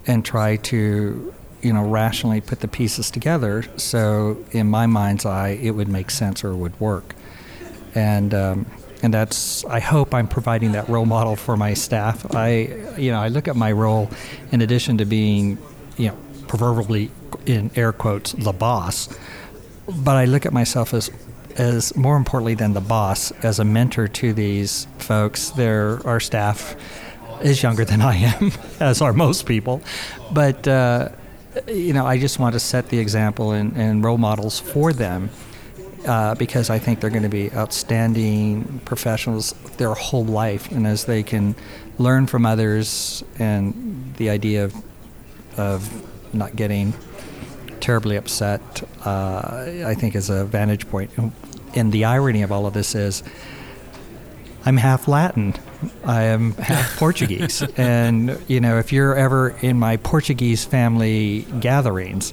and 0.07 0.25
try 0.25 0.57
to 0.57 1.35
you 1.61 1.73
know 1.73 1.85
rationally 1.85 2.41
put 2.41 2.61
the 2.61 2.69
pieces 2.69 3.11
together 3.11 3.65
so 3.77 4.37
in 4.51 4.69
my 4.69 4.85
mind's 4.85 5.25
eye 5.25 5.51
it 5.63 5.71
would 5.71 5.87
make 5.87 6.11
sense 6.11 6.43
or 6.43 6.57
would 6.57 6.79
work 6.81 7.15
and 7.95 8.35
um, 8.35 8.67
and 9.03 9.13
that's 9.13 9.65
I 9.65 9.81
hope 9.81 10.15
I'm 10.15 10.29
providing 10.29 10.73
that 10.73 10.89
role 10.89 11.07
model 11.07 11.37
for 11.37 11.57
my 11.57 11.75
staff. 11.75 12.35
I 12.35 12.95
you 12.97 13.11
know 13.11 13.21
I 13.21 13.29
look 13.29 13.49
at 13.49 13.57
my 13.57 13.73
role 13.73 14.09
in 14.53 14.61
addition 14.61 14.99
to 14.99 15.05
being 15.05 15.59
you 15.97 16.09
know 16.09 16.17
proverbially 16.47 17.11
in 17.47 17.71
air 17.75 17.93
quotes 17.93 18.33
the 18.33 18.53
boss, 18.53 19.09
but 19.89 20.17
I 20.17 20.25
look 20.25 20.47
at 20.47 20.53
myself 20.53 20.95
as 20.95 21.11
as 21.59 21.97
more 21.97 22.17
importantly 22.17 22.55
than 22.55 22.73
the 22.73 22.81
boss 22.81 23.31
as 23.43 23.59
a 23.59 23.65
mentor 23.65 24.09
to 24.09 24.33
these 24.33 24.87
folks. 24.99 25.51
They're 25.51 26.05
our 26.07 26.21
staff 26.21 26.77
is 27.43 27.63
younger 27.63 27.85
than 27.85 28.01
I 28.01 28.17
am, 28.17 28.53
as 28.81 29.01
are 29.03 29.13
most 29.13 29.47
people, 29.47 29.83
but. 30.33 30.67
Uh, 30.67 31.11
you 31.69 31.93
know, 31.93 32.07
I 32.07 32.19
just 32.19 32.39
want 32.39 32.55
to 32.55 32.61
set 32.61 32.89
the 32.89 32.99
example 32.99 33.53
and, 33.53 33.77
and 33.77 34.03
role 34.03 34.17
models 34.17 34.59
for 34.59 34.93
them 34.93 35.29
uh, 36.07 36.35
because 36.35 36.71
I 36.71 36.79
think 36.79 37.01
they're 37.01 37.11
going 37.11 37.23
to 37.23 37.29
be 37.29 37.53
outstanding 37.53 38.81
professionals 38.85 39.53
their 39.77 39.95
whole 39.95 40.25
life. 40.25 40.71
And 40.71 40.87
as 40.87 41.05
they 41.05 41.23
can 41.23 41.55
learn 41.99 42.27
from 42.27 42.47
others 42.47 43.23
and 43.39 44.15
the 44.17 44.31
idea 44.31 44.65
of, 44.65 44.75
of 45.57 46.35
not 46.35 46.57
getting 46.57 46.95
terribly 47.83 48.17
upset, 48.17 48.83
uh, 49.05 49.67
I 49.85 49.95
think 49.95 50.15
is 50.15 50.31
a 50.31 50.45
vantage 50.45 50.89
point. 50.89 51.11
And 51.75 51.93
the 51.93 52.05
irony 52.07 52.43
of 52.43 52.51
all 52.51 52.65
of 52.65 52.73
this 52.73 52.95
is 52.95 53.23
I'm 54.65 54.77
half 54.77 55.09
Latin. 55.09 55.55
I 56.05 56.23
am 56.23 56.53
half 56.53 56.97
Portuguese. 56.99 57.63
And, 57.77 58.39
you 58.47 58.61
know, 58.61 58.79
if 58.79 58.93
you're 58.93 59.17
ever 59.17 59.51
in 59.61 59.79
my 59.79 59.97
Portuguese 59.99 60.65
family 60.65 61.43
gatherings, 61.61 62.33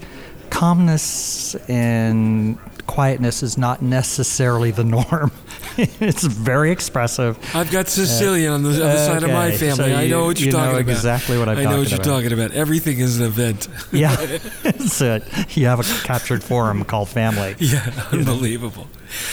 calmness 0.52 1.56
and 1.68 2.58
quietness 2.86 3.42
is 3.44 3.58
not 3.58 3.82
necessarily 3.82 4.72
the 4.72 4.84
norm. 4.84 5.32
it's 6.02 6.24
very 6.24 6.72
expressive. 6.72 7.38
I've 7.56 7.72
got 7.72 7.88
Sicilian 7.88 8.52
uh, 8.52 8.56
on 8.56 8.64
the 8.64 8.70
other 8.70 8.84
okay. 8.84 9.06
side 9.06 9.24
of 9.24 9.32
my 9.32 9.52
family. 9.52 9.76
So 9.76 9.86
you, 9.86 9.96
I 9.96 10.08
know 10.08 10.26
what 10.26 10.40
you're 10.40 10.48
you 10.48 10.52
talking 10.52 10.74
know 10.74 10.80
about. 10.80 10.92
exactly 10.92 11.38
what 11.38 11.48
I'm 11.48 11.58
I 11.58 11.64
know 11.64 11.80
what 11.80 11.90
you're 11.90 12.02
about. 12.02 12.22
talking 12.22 12.34
about. 12.34 12.52
Everything 12.52 13.00
is 13.00 13.20
an 13.20 13.26
event. 13.26 13.70
yeah, 13.94 14.16
that's 14.64 15.00
it. 15.00 15.24
You 15.56 15.68
have 15.68 15.80
a 15.80 16.06
captured 16.06 16.44
forum 16.44 16.84
called 16.84 17.08
family. 17.08 17.56
Yeah, 17.60 17.92
unbelievable. 18.12 18.88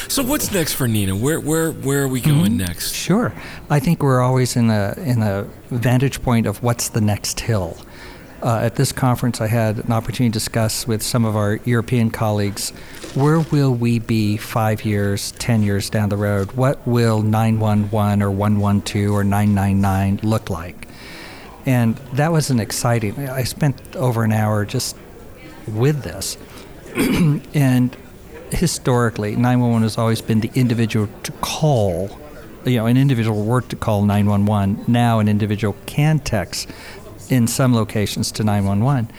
So 0.08 0.22
what's 0.22 0.52
next 0.52 0.74
for 0.74 0.86
NENA? 0.86 1.16
Where 1.16 1.40
where 1.40 1.72
where 1.72 2.02
are 2.02 2.08
we 2.08 2.20
going 2.20 2.52
mm-hmm. 2.52 2.58
next? 2.58 2.94
Sure. 2.94 3.32
I 3.68 3.80
think 3.80 4.02
we're 4.02 4.20
always 4.20 4.54
in 4.54 4.70
a 4.70 4.94
in 4.98 5.22
a 5.22 5.48
vantage 5.70 6.22
point 6.22 6.46
of 6.46 6.62
what's 6.62 6.90
the 6.90 7.00
next 7.00 7.40
hill. 7.40 7.76
Uh, 8.46 8.60
at 8.60 8.76
this 8.76 8.92
conference, 8.92 9.40
I 9.40 9.48
had 9.48 9.78
an 9.78 9.90
opportunity 9.90 10.30
to 10.30 10.34
discuss 10.34 10.86
with 10.86 11.02
some 11.02 11.24
of 11.24 11.34
our 11.34 11.58
European 11.64 12.12
colleagues 12.12 12.70
where 13.16 13.40
will 13.40 13.74
we 13.74 13.98
be 13.98 14.36
five 14.36 14.84
years, 14.84 15.32
10 15.32 15.64
years 15.64 15.90
down 15.90 16.10
the 16.10 16.16
road? 16.16 16.52
What 16.52 16.86
will 16.86 17.22
911 17.22 18.22
or 18.22 18.30
112 18.30 19.10
or 19.12 19.24
999 19.24 20.20
look 20.22 20.48
like? 20.48 20.86
And 21.66 21.96
that 22.12 22.30
was 22.30 22.48
an 22.48 22.60
exciting, 22.60 23.18
I 23.28 23.42
spent 23.42 23.96
over 23.96 24.22
an 24.22 24.30
hour 24.30 24.64
just 24.64 24.94
with 25.66 26.04
this. 26.04 26.38
and 27.52 27.96
historically, 28.52 29.32
911 29.32 29.82
has 29.82 29.98
always 29.98 30.22
been 30.22 30.38
the 30.38 30.52
individual 30.54 31.08
to 31.24 31.32
call, 31.40 32.16
you 32.64 32.76
know, 32.76 32.86
an 32.86 32.96
individual 32.96 33.42
work 33.42 33.66
to 33.70 33.76
call 33.76 34.02
911. 34.02 34.84
Now 34.86 35.18
an 35.18 35.26
individual 35.26 35.74
can 35.86 36.20
text 36.20 36.70
in 37.30 37.46
some 37.46 37.74
locations 37.74 38.32
to 38.32 38.44
911. 38.44 39.10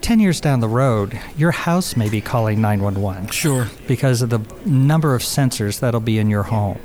10 0.00 0.18
years 0.18 0.40
down 0.40 0.60
the 0.60 0.68
road, 0.68 1.18
your 1.36 1.52
house 1.52 1.96
may 1.96 2.08
be 2.08 2.20
calling 2.20 2.60
911. 2.60 3.28
Sure. 3.28 3.68
Because 3.86 4.20
of 4.20 4.30
the 4.30 4.40
number 4.66 5.14
of 5.14 5.22
sensors 5.22 5.78
that'll 5.78 6.00
be 6.00 6.18
in 6.18 6.28
your 6.28 6.42
home. 6.42 6.80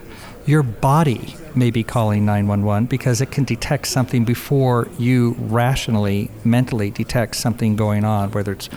Your 0.45 0.63
body 0.63 1.35
may 1.55 1.71
be 1.71 1.83
calling 1.83 2.25
911 2.25 2.85
because 2.85 3.19
it 3.19 3.31
can 3.31 3.43
detect 3.43 3.87
something 3.87 4.23
before 4.23 4.87
you 4.97 5.35
rationally, 5.39 6.29
mentally 6.45 6.91
detect 6.91 7.35
something 7.35 7.75
going 7.75 8.05
on, 8.05 8.31
whether 8.31 8.53
it's, 8.53 8.69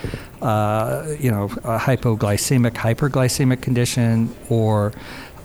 uh, 0.43 1.17
you 1.21 1.31
know, 1.31 1.45
a 1.45 1.79
hypoglycemic, 1.79 2.73
hyperglycemic 2.73 3.61
condition 3.61 4.35
or 4.49 4.93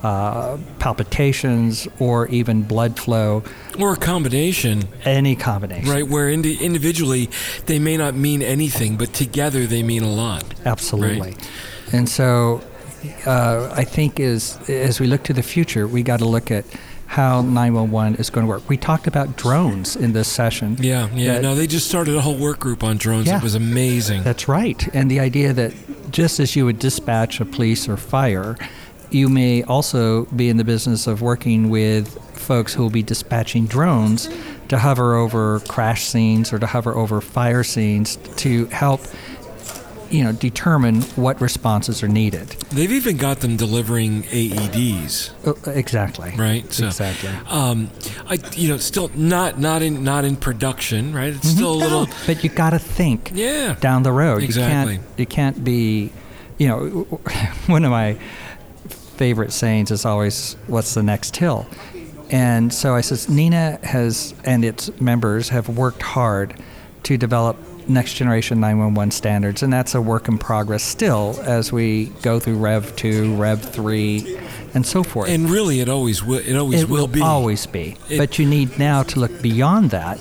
uh, 0.05 0.59
palpitations 0.77 1.88
or 1.97 2.27
even 2.27 2.62
blood 2.62 3.00
flow. 3.00 3.41
Or 3.79 3.93
a 3.93 3.97
combination. 3.97 4.88
Any 5.03 5.35
combination. 5.35 5.89
Right, 5.89 6.07
where 6.07 6.29
indi- 6.29 6.63
individually 6.63 7.27
they 7.65 7.79
may 7.79 7.97
not 7.97 8.13
mean 8.13 8.43
anything, 8.43 8.97
but 8.97 9.13
together 9.13 9.65
they 9.65 9.81
mean 9.81 10.03
a 10.03 10.12
lot. 10.12 10.43
Absolutely. 10.63 11.31
Right? 11.31 11.50
And 11.91 12.07
so 12.07 12.62
uh, 13.25 13.74
I 13.74 13.83
think 13.83 14.19
is, 14.19 14.59
as 14.69 15.00
we 15.00 15.07
look 15.07 15.24
to 15.24 15.33
the 15.33 15.41
future, 15.41 15.88
we 15.88 16.03
got 16.03 16.19
to 16.19 16.25
look 16.25 16.51
at 16.51 16.65
how 17.07 17.41
911 17.41 18.15
is 18.19 18.29
going 18.29 18.45
to 18.45 18.50
work. 18.50 18.69
We 18.69 18.77
talked 18.77 19.07
about 19.07 19.38
drones 19.38 19.95
in 19.95 20.13
this 20.13 20.27
session. 20.27 20.77
Yeah, 20.79 21.09
yeah. 21.15 21.39
no, 21.39 21.55
they 21.55 21.65
just 21.65 21.88
started 21.88 22.15
a 22.15 22.21
whole 22.21 22.38
work 22.38 22.59
group 22.59 22.83
on 22.83 22.97
drones. 22.97 23.25
Yeah, 23.25 23.38
it 23.38 23.43
was 23.43 23.55
amazing. 23.55 24.21
That's 24.21 24.47
right. 24.47 24.88
And 24.93 25.09
the 25.09 25.19
idea 25.19 25.51
that 25.53 25.74
just 26.12 26.39
as 26.39 26.55
you 26.55 26.65
would 26.65 26.77
dispatch 26.77 27.39
a 27.39 27.45
police 27.45 27.89
or 27.89 27.97
fire, 27.97 28.55
you 29.15 29.29
may 29.29 29.63
also 29.63 30.25
be 30.25 30.50
in 30.50 30.57
the 30.57 30.65
business 30.65 31.07
of 31.07 31.22
working 31.22 31.69
with 31.69 32.19
folks 32.38 32.74
who 32.74 32.84
will 32.84 32.89
be 32.89 33.01
dispatching 33.01 33.65
drones 33.65 34.29
to 34.67 34.77
hover 34.77 35.15
over 35.15 35.62
crash 35.62 36.03
scenes 36.03 36.51
or 36.51 36.60
to 36.60 36.67
hover 36.67 36.95
over 36.95 37.22
fire 37.22 37.63
scenes 37.63 38.17
to 38.36 38.65
help 38.67 39.01
you 40.10 40.24
know 40.24 40.34
determine 40.34 41.01
what 41.15 41.39
responses 41.39 42.03
are 42.03 42.07
needed. 42.07 42.50
They've 42.72 42.91
even 42.91 43.17
got 43.17 43.39
them 43.39 43.55
delivering 43.55 44.24
AEDs. 44.24 45.31
Uh, 45.48 45.72
exactly. 45.72 46.31
Right. 46.36 46.72
So, 46.72 46.88
exactly. 46.88 47.31
Um, 47.48 47.89
I 48.27 48.38
you 48.53 48.67
know 48.69 48.77
still 48.77 49.10
not 49.15 49.60
not 49.60 49.81
in 49.81 50.03
not 50.03 50.25
in 50.25 50.36
production. 50.36 51.13
Right. 51.13 51.34
It's 51.34 51.48
mm-hmm. 51.48 51.55
still 51.55 51.74
a 51.74 51.75
little. 51.75 52.07
But 52.25 52.43
you 52.43 52.50
got 52.50 52.72
to 52.72 52.79
think. 52.79 53.31
Yeah. 53.34 53.75
Down 53.79 54.03
the 54.03 54.12
road. 54.12 54.43
Exactly. 54.43 54.95
You 54.95 55.00
can't. 55.00 55.19
You 55.19 55.25
can't 55.25 55.63
be. 55.63 56.12
You 56.57 56.67
know, 56.69 56.88
one 57.67 57.84
of 57.84 57.91
my 57.91 58.17
favorite 59.17 59.51
sayings 59.51 59.91
is 59.91 60.05
always, 60.05 60.55
"What's 60.67 60.93
the 60.93 61.03
next 61.03 61.38
hill?" 61.38 61.65
And 62.29 62.74
so 62.74 62.95
I 62.95 63.01
says, 63.01 63.29
NENA 63.29 63.79
has 63.84 64.34
and 64.43 64.65
its 64.65 64.89
members 65.00 65.50
have 65.50 65.69
worked 65.69 66.01
hard 66.01 66.55
to 67.03 67.17
develop 67.17 67.57
next 67.88 68.15
generation 68.15 68.60
911 68.60 69.12
standards, 69.12 69.62
and 69.62 69.72
that's 69.72 69.93
a 69.93 70.01
work 70.01 70.27
in 70.27 70.39
progress 70.39 70.81
still 70.84 71.39
as 71.43 71.72
we 71.72 72.05
go 72.24 72.39
through 72.39 72.57
Rev 72.57 72.95
2, 72.95 73.36
Rev 73.36 73.62
3, 73.62 74.38
and 74.74 74.86
so 74.86 75.03
forth. 75.03 75.29
And 75.29 75.50
really, 75.50 75.81
it 75.81 75.89
always 75.89 76.24
will. 76.24 76.39
It 76.39 76.55
always 76.55 76.81
it 76.81 76.89
will, 76.89 77.01
will 77.01 77.07
be. 77.07 77.22
always 77.22 77.65
be. 77.67 77.95
It- 78.10 78.17
but 78.17 78.39
you 78.39 78.48
need 78.48 78.79
now 78.79 79.03
to 79.03 79.19
look 79.19 79.41
beyond 79.41 79.91
that 79.91 80.19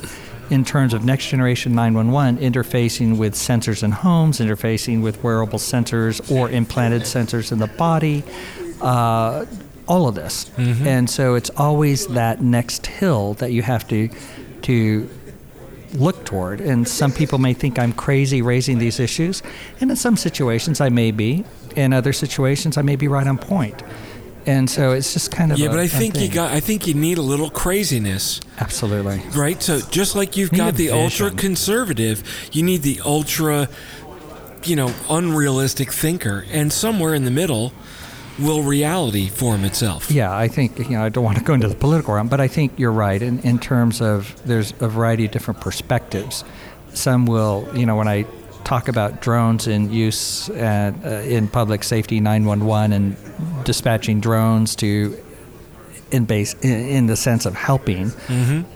in 0.51 0.63
terms 0.63 0.93
of 0.93 1.05
next 1.07 1.29
generation 1.29 1.75
911 1.75 2.37
interfacing 2.37 3.17
with 3.17 3.33
sensors 3.35 3.83
in 3.83 3.93
homes, 3.93 4.41
interfacing 4.41 5.01
with 5.01 5.23
wearable 5.25 5.59
sensors 5.59 6.21
or 6.31 6.51
implanted 6.51 7.03
sensors 7.03 7.51
in 7.51 7.61
the 7.61 7.67
body, 7.67 8.23
uh, 8.85 9.47
all 9.87 10.09
of 10.09 10.15
this. 10.15 10.51
Mm-hmm. 10.57 10.87
And 10.87 11.11
so 11.11 11.35
it's 11.35 11.51
always 11.57 12.07
that 12.09 12.41
next 12.41 12.87
hill 12.87 13.35
that 13.35 13.53
you 13.53 13.63
have 13.63 13.87
to 13.89 14.09
to 14.63 15.09
look 15.95 16.25
toward. 16.25 16.61
And 16.61 16.89
some 16.89 17.13
people 17.13 17.39
may 17.39 17.55
think 17.55 17.79
I'm 17.79 17.93
crazy 17.93 18.43
raising 18.43 18.79
these 18.79 18.99
issues, 18.99 19.43
and 19.81 19.91
in 19.91 19.97
some 19.97 20.17
situations 20.17 20.81
I 20.81 20.89
may 20.89 21.11
be. 21.11 21.45
In 21.77 21.93
other 21.93 22.13
situations 22.13 22.77
I 22.79 22.83
may 22.83 22.97
be 22.97 23.09
right 23.09 23.27
on 23.27 23.37
point. 23.39 23.83
And 24.47 24.69
so 24.69 24.93
it's 24.93 25.13
just 25.15 25.31
kind 25.33 25.51
of 25.53 25.59
Yeah, 25.59 25.69
a- 25.69 25.71
but 25.71 25.79
I 25.81 25.89
think 25.89 26.19
you 26.21 26.29
got. 26.29 26.53
I 26.53 26.61
think 26.61 26.87
you 26.87 26.95
need 26.95 27.19
a 27.19 27.23
little 27.23 27.51
craziness, 27.51 28.41
absolutely 28.59 29.23
right? 29.35 29.63
So 29.63 29.81
just 29.91 30.15
like 30.15 30.37
you've 30.37 30.51
got 30.53 30.75
the 30.75 30.91
ultra 30.91 31.31
conservative, 31.31 32.23
you 32.53 32.63
need 32.63 32.83
the 32.83 33.01
ultra, 33.05 33.69
you 34.65 34.77
know, 34.77 34.93
unrealistic 35.09 35.91
thinker, 35.93 36.45
and 36.53 36.73
somewhere 36.73 37.15
in 37.15 37.25
the 37.25 37.31
middle, 37.31 37.73
will 38.39 38.63
reality 38.63 39.29
form 39.29 39.65
itself. 39.65 40.11
Yeah, 40.11 40.37
I 40.37 40.49
think 40.49 40.79
you 40.79 40.97
know 40.97 41.05
I 41.05 41.09
don't 41.09 41.25
want 41.25 41.39
to 41.39 41.45
go 41.45 41.55
into 41.55 41.69
the 41.69 41.75
political 41.75 42.15
realm, 42.15 42.29
but 42.29 42.41
I 42.41 42.49
think 42.49 42.79
you're 42.79 42.93
right 42.93 43.21
in, 43.21 43.39
in 43.41 43.59
terms 43.59 44.01
of 44.01 44.35
there's 44.47 44.73
a 44.81 44.89
variety 44.89 45.27
of 45.27 45.31
different 45.31 45.61
perspectives. 45.61 46.45
Some 46.93 47.27
will, 47.27 47.69
you 47.75 47.87
know, 47.87 47.97
when 47.97 48.09
I 48.09 48.27
talk 48.65 48.89
about 48.89 49.21
drones 49.21 49.67
in 49.67 49.93
use 49.93 50.49
at, 50.51 50.95
uh, 51.05 51.09
in 51.21 51.49
public 51.49 51.85
safety 51.85 52.19
911 52.19 52.93
and 52.93 53.65
dispatching 53.65 54.21
drones 54.21 54.75
to 54.77 55.21
in 56.11 56.25
base 56.25 56.55
in, 56.63 56.71
in 56.89 57.07
the 57.07 57.17
sense 57.17 57.45
of 57.45 57.55
helping 57.55 58.11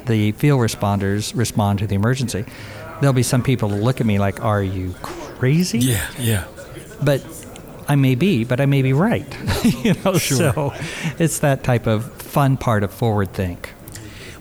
the 0.07 0.33
field 0.33 0.61
responders 0.61 1.37
respond 1.37 1.79
to 1.79 1.87
the 1.87 1.95
emergency. 1.95 2.45
There'll 3.01 3.15
be 3.15 3.23
some 3.23 3.43
people 3.43 3.71
look 3.71 4.01
at 4.01 4.07
me 4.07 4.19
like, 4.19 4.45
"Are 4.45 4.63
you 4.63 4.95
crazy?" 5.03 5.79
Yeah, 5.79 6.07
yeah. 6.19 6.45
but 7.03 7.23
I 7.89 7.97
may 7.97 8.15
be, 8.15 8.45
but 8.45 8.61
I 8.61 8.67
may 8.67 8.83
be 8.83 8.93
right. 8.93 9.27
you 9.65 9.95
know, 10.05 10.19
Sure. 10.19 10.53
so 10.53 10.75
it's 11.19 11.39
that 11.41 11.65
type 11.65 11.87
of 11.87 12.13
fun 12.21 12.57
part 12.57 12.83
of 12.83 12.93
forward 12.93 13.33
think. 13.33 13.73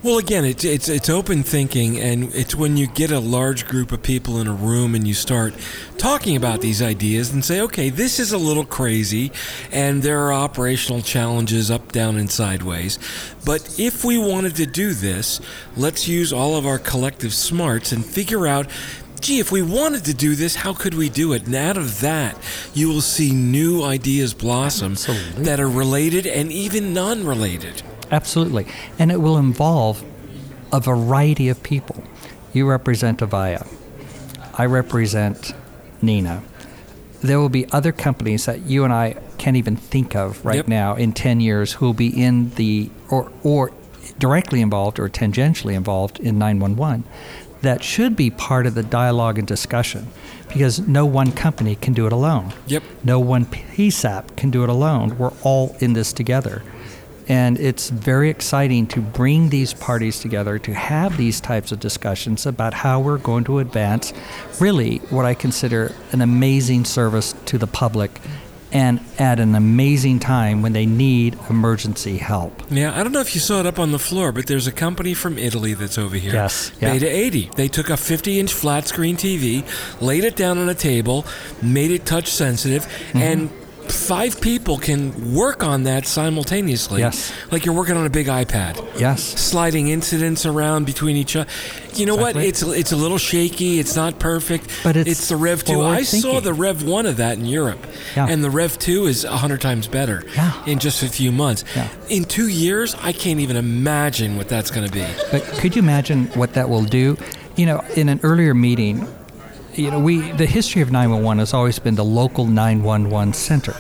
Well, 0.04 0.20
again, 0.20 0.46
it's 0.46 0.64
it's 0.64 0.88
it's 0.90 1.10
open 1.10 1.42
thinking, 1.42 2.00
and 2.00 2.34
it's 2.36 2.54
when 2.56 2.78
you 2.78 2.86
get 2.88 3.10
a 3.12 3.20
large 3.20 3.66
group 3.68 3.92
of 3.92 4.04
people 4.04 4.40
in 4.40 4.48
a 4.48 4.54
room 4.54 4.94
and 4.94 5.08
you 5.08 5.16
start 5.16 5.56
talking 5.98 6.36
about 6.36 6.62
these 6.62 6.84
ideas 6.84 7.34
and 7.34 7.44
say, 7.44 7.60
okay, 7.62 7.90
this 7.90 8.20
is 8.20 8.32
a 8.32 8.38
little 8.38 8.64
crazy, 8.64 9.32
and 9.72 10.04
there 10.04 10.20
are 10.22 10.32
operational 10.34 11.02
challenges 11.02 11.72
up, 11.72 11.92
down, 11.92 12.16
and 12.16 12.30
sideways. 12.30 13.00
But 13.44 13.80
if 13.80 14.06
we 14.06 14.20
wanted 14.20 14.56
to 14.58 14.68
do 14.68 14.94
this, 14.94 15.42
let's 15.76 16.08
use 16.08 16.32
all 16.32 16.56
of 16.56 16.66
our 16.68 16.80
collective 16.80 17.34
smarts 17.34 17.92
and 17.92 18.06
figure 18.06 18.46
out. 18.46 18.68
Gee, 19.20 19.40
if 19.40 19.52
we 19.52 19.62
wanted 19.62 20.06
to 20.06 20.14
do 20.14 20.36
this, 20.36 20.56
how 20.56 20.74
could 20.74 20.94
we 20.94 21.10
do 21.10 21.34
it? 21.34 21.46
And 21.48 21.56
out 21.56 21.76
of 21.78 22.02
that, 22.02 22.38
you 22.74 22.88
will 22.88 23.02
see 23.02 23.32
new 23.32 23.84
ideas 23.84 24.34
blossom 24.34 24.94
Absolutely. 24.94 25.44
that 25.44 25.60
are 25.60 25.68
related 25.70 26.26
and 26.28 26.52
even 26.52 26.94
non 26.94 27.26
related. 27.26 27.82
Absolutely. 28.12 28.68
And 29.00 29.12
it 29.12 29.20
will 29.20 29.38
involve 29.38 30.04
a 30.72 30.80
variety 30.80 31.50
of 31.50 31.62
people. 31.64 32.04
You 32.54 32.70
represent 32.70 33.20
Avaya. 33.20 33.68
I 34.54 34.66
represent 34.66 35.54
NENA. 36.02 36.44
There 37.22 37.40
will 37.40 37.50
be 37.50 37.70
other 37.72 37.92
companies 37.92 38.46
that 38.46 38.62
you 38.62 38.84
and 38.84 38.94
I 38.94 39.16
can't 39.38 39.58
even 39.58 39.76
think 39.76 40.16
of 40.16 40.44
right 40.46 40.58
Yep. 40.58 40.68
now 40.68 40.96
in 40.96 41.14
10 41.14 41.42
years 41.42 41.74
who 41.74 41.88
will 41.88 41.94
be 41.94 42.08
in 42.08 42.52
the, 42.52 42.90
or, 43.10 43.32
or 43.44 43.72
directly 44.20 44.62
involved 44.62 45.00
or 45.00 45.10
tangentially 45.10 45.74
involved 45.74 46.20
in 46.20 46.38
911 46.38 47.04
that 47.62 47.84
should 47.84 48.16
be 48.16 48.30
part 48.30 48.66
of 48.66 48.76
the 48.76 48.84
dialogue 48.84 49.38
and 49.38 49.48
discussion 49.48 50.08
because 50.48 50.80
no 50.88 51.06
one 51.06 51.32
company 51.32 51.76
can 51.76 51.94
do 51.94 52.06
it 52.06 52.14
alone. 52.14 52.54
Yep. 52.68 52.84
No 53.04 53.20
one 53.20 53.46
PSAP 53.46 54.36
can 54.36 54.50
do 54.52 54.64
it 54.64 54.70
alone. 54.70 55.18
We're 55.18 55.34
all 55.44 55.76
in 55.80 55.94
this 55.94 56.14
together. 56.14 56.64
And 57.30 57.60
it's 57.60 57.90
very 57.90 58.30
exciting 58.30 58.88
to 58.88 59.02
bring 59.02 59.50
these 59.50 59.74
parties 59.74 60.20
together 60.20 60.58
to 60.60 60.74
have 60.74 61.18
these 61.18 61.42
types 61.42 61.74
of 61.74 61.80
discussions 61.80 62.46
about 62.46 62.74
how 62.74 63.02
we're 63.02 63.18
going 63.18 63.44
to 63.46 63.60
advance 63.60 64.14
really 64.62 65.00
what 65.10 65.26
I 65.26 65.34
consider 65.34 65.94
an 66.14 66.22
amazing 66.22 66.86
service 66.86 67.36
to 67.48 67.58
the 67.58 67.68
public 67.68 68.22
and 68.72 69.00
at 69.18 69.40
an 69.40 69.56
amazing 69.56 70.20
time 70.20 70.62
when 70.62 70.74
they 70.74 70.86
need 70.86 71.38
emergency 71.50 72.18
help. 72.18 72.62
Yeah, 72.70 72.98
I 73.00 73.04
don't 73.04 73.12
know 73.14 73.22
if 73.22 73.34
you 73.34 73.42
saw 73.42 73.60
it 73.62 73.66
up 73.66 73.80
on 73.80 73.92
the 73.92 74.00
floor, 74.00 74.32
but 74.32 74.48
there's 74.48 74.68
a 74.68 74.72
company 74.72 75.14
from 75.14 75.38
Italy 75.38 75.74
that's 75.74 75.98
over 75.98 76.16
here. 76.18 76.34
Yes, 76.34 76.72
yeah. 76.82 76.92
Beta 76.94 77.10
80. 77.10 77.52
They 77.56 77.68
took 77.68 77.90
a 77.90 77.98
50 77.98 78.40
inch 78.40 78.54
flat 78.54 78.88
screen 78.88 79.16
TV, 79.16 79.64
laid 80.02 80.24
it 80.26 80.36
down 80.36 80.58
on 80.58 80.68
a 80.70 80.76
table, 80.76 81.26
made 81.62 81.92
it 81.92 82.06
touch 82.06 82.28
sensitive, 82.30 82.86
Mm-hmm. 82.88 83.18
and 83.20 83.50
five 83.92 84.40
people 84.42 84.78
can 84.78 85.34
work 85.34 85.64
on 85.64 85.84
that 85.84 86.06
simultaneously. 86.06 87.00
Yes. 87.02 87.32
Like 87.52 87.66
you're 87.66 87.76
working 87.76 87.98
on 87.98 88.06
a 88.06 88.10
big 88.10 88.28
iPad. 88.28 89.00
Yes. 89.00 89.24
Sliding 89.24 89.88
incidents 89.90 90.46
around 90.46 90.86
between 90.86 91.16
each 91.16 91.36
other. 91.36 91.50
You 91.94 92.06
know 92.06 92.16
what? 92.16 92.36
It's 92.36 92.62
it's 92.62 92.92
a 92.92 92.96
little 92.96 93.18
shaky. 93.18 93.80
It's 93.80 93.96
not 93.96 94.20
perfect. 94.20 94.70
But 94.84 94.96
it's 94.98 95.30
the 95.30 95.36
Rev 95.36 95.64
2. 95.64 95.74
forward 95.74 95.88
I 95.96 96.04
saw 96.04 96.40
the 96.40 96.54
Rev 96.54 96.84
1 96.84 97.06
of 97.06 97.18
that 97.18 97.38
in 97.38 97.46
Europe. 97.46 97.80
Yeah. 98.16 98.28
And 98.30 98.44
the 98.44 98.50
Rev 98.52 98.78
2 98.78 99.06
is 99.08 99.26
100 99.26 99.62
times 99.62 99.88
better 99.88 100.24
Yeah. 100.36 100.54
in 100.66 100.80
just 100.80 101.02
a 101.04 101.08
few 101.10 101.32
months. 101.32 101.64
Yeah. 101.76 101.88
In 102.10 102.26
two 102.26 102.48
years, 102.48 102.96
I 103.02 103.12
can't 103.14 103.40
even 103.40 103.56
imagine 103.56 104.38
what 104.38 104.48
that's 104.50 104.70
going 104.72 104.88
to 104.88 104.94
be. 104.94 105.06
But 105.32 105.44
could 105.60 105.76
you 105.76 105.82
imagine 105.82 106.28
what 106.36 106.54
that 106.54 106.70
will 106.70 106.84
do? 106.84 107.18
You 107.56 107.66
know, 107.66 107.84
in 107.96 108.10
an 108.10 108.20
earlier 108.24 108.54
meeting, 108.54 109.08
you 109.78 109.92
know, 109.92 110.00
we 110.00 110.32
the 110.32 110.46
history 110.46 110.82
of 110.82 110.92
911 110.92 111.40
has 111.40 111.54
always 111.54 111.80
been 111.80 111.96
the 111.96 112.04
local 112.06 112.46
911 112.46 113.34
center, 113.34 113.76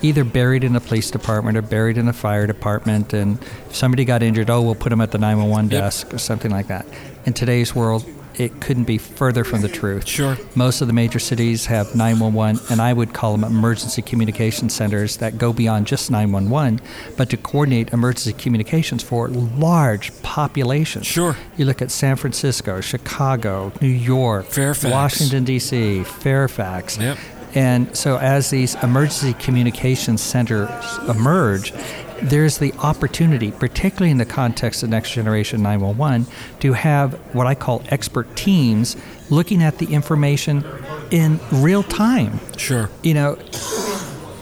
either 0.00 0.24
buried 0.24 0.64
in 0.64 0.74
a 0.76 0.80
police 0.80 1.10
department 1.10 1.56
or 1.56 1.62
buried 1.62 1.98
in 1.98 2.08
a 2.08 2.12
fire 2.12 2.46
department. 2.46 3.12
And 3.12 3.38
if 3.68 3.76
somebody 3.76 4.04
got 4.04 4.22
injured, 4.22 4.50
oh, 4.50 4.62
we'll 4.62 4.74
put 4.74 4.90
them 4.90 5.00
at 5.00 5.10
the 5.10 5.18
911 5.18 5.70
Yep. 5.70 5.80
desk 5.82 6.14
or 6.14 6.18
something 6.18 6.50
like 6.50 6.68
that. 6.68 6.86
In 7.26 7.32
today's 7.32 7.74
world, 7.74 8.04
it 8.38 8.60
couldn't 8.60 8.84
be 8.84 8.98
further 8.98 9.44
from 9.44 9.60
the 9.62 9.68
truth. 9.68 10.06
Sure. 10.06 10.36
Most 10.54 10.80
of 10.80 10.86
the 10.86 10.92
major 10.92 11.18
cities 11.18 11.66
have 11.66 11.94
911, 11.94 12.60
and 12.70 12.80
I 12.80 12.92
would 12.92 13.12
call 13.12 13.36
them 13.36 13.44
emergency 13.44 14.02
communication 14.02 14.68
centers 14.68 15.18
that 15.18 15.38
go 15.38 15.52
beyond 15.52 15.86
just 15.86 16.10
911, 16.10 16.80
but 17.16 17.30
to 17.30 17.36
coordinate 17.36 17.92
emergency 17.92 18.32
communications 18.32 19.02
for 19.02 19.28
large 19.28 20.10
populations. 20.22 21.06
Sure. 21.06 21.36
You 21.56 21.64
look 21.64 21.82
at 21.82 21.90
San 21.90 22.16
Francisco, 22.16 22.80
Chicago, 22.80 23.72
New 23.80 23.88
York, 23.88 24.46
Fairfax. 24.46 24.92
Washington, 24.92 25.44
D.C., 25.44 26.04
Fairfax. 26.04 26.98
Yep. 26.98 27.18
And 27.54 27.94
so, 27.94 28.16
as 28.16 28.48
these 28.48 28.74
emergency 28.76 29.34
communication 29.34 30.16
centers 30.16 30.70
emerge, 31.06 31.74
there's 32.22 32.58
the 32.58 32.72
opportunity, 32.74 33.50
particularly 33.50 34.10
in 34.10 34.18
the 34.18 34.24
context 34.24 34.82
of 34.82 34.90
Next 34.90 35.12
Generation 35.12 35.62
911, 35.62 36.26
to 36.60 36.72
have 36.72 37.14
what 37.34 37.46
I 37.46 37.54
call 37.54 37.82
expert 37.88 38.34
teams 38.36 38.96
looking 39.30 39.62
at 39.62 39.78
the 39.78 39.86
information 39.86 40.64
in 41.10 41.40
real 41.50 41.82
time. 41.82 42.40
Sure. 42.56 42.90
You 43.02 43.14
know, 43.14 43.32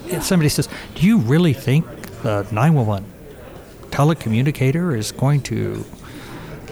if 0.06 0.22
somebody 0.22 0.48
says, 0.48 0.68
Do 0.94 1.06
you 1.06 1.18
really 1.18 1.52
think 1.52 1.86
the 2.22 2.46
911 2.50 3.04
telecommunicator 3.90 4.96
is 4.96 5.12
going 5.12 5.42
to 5.42 5.84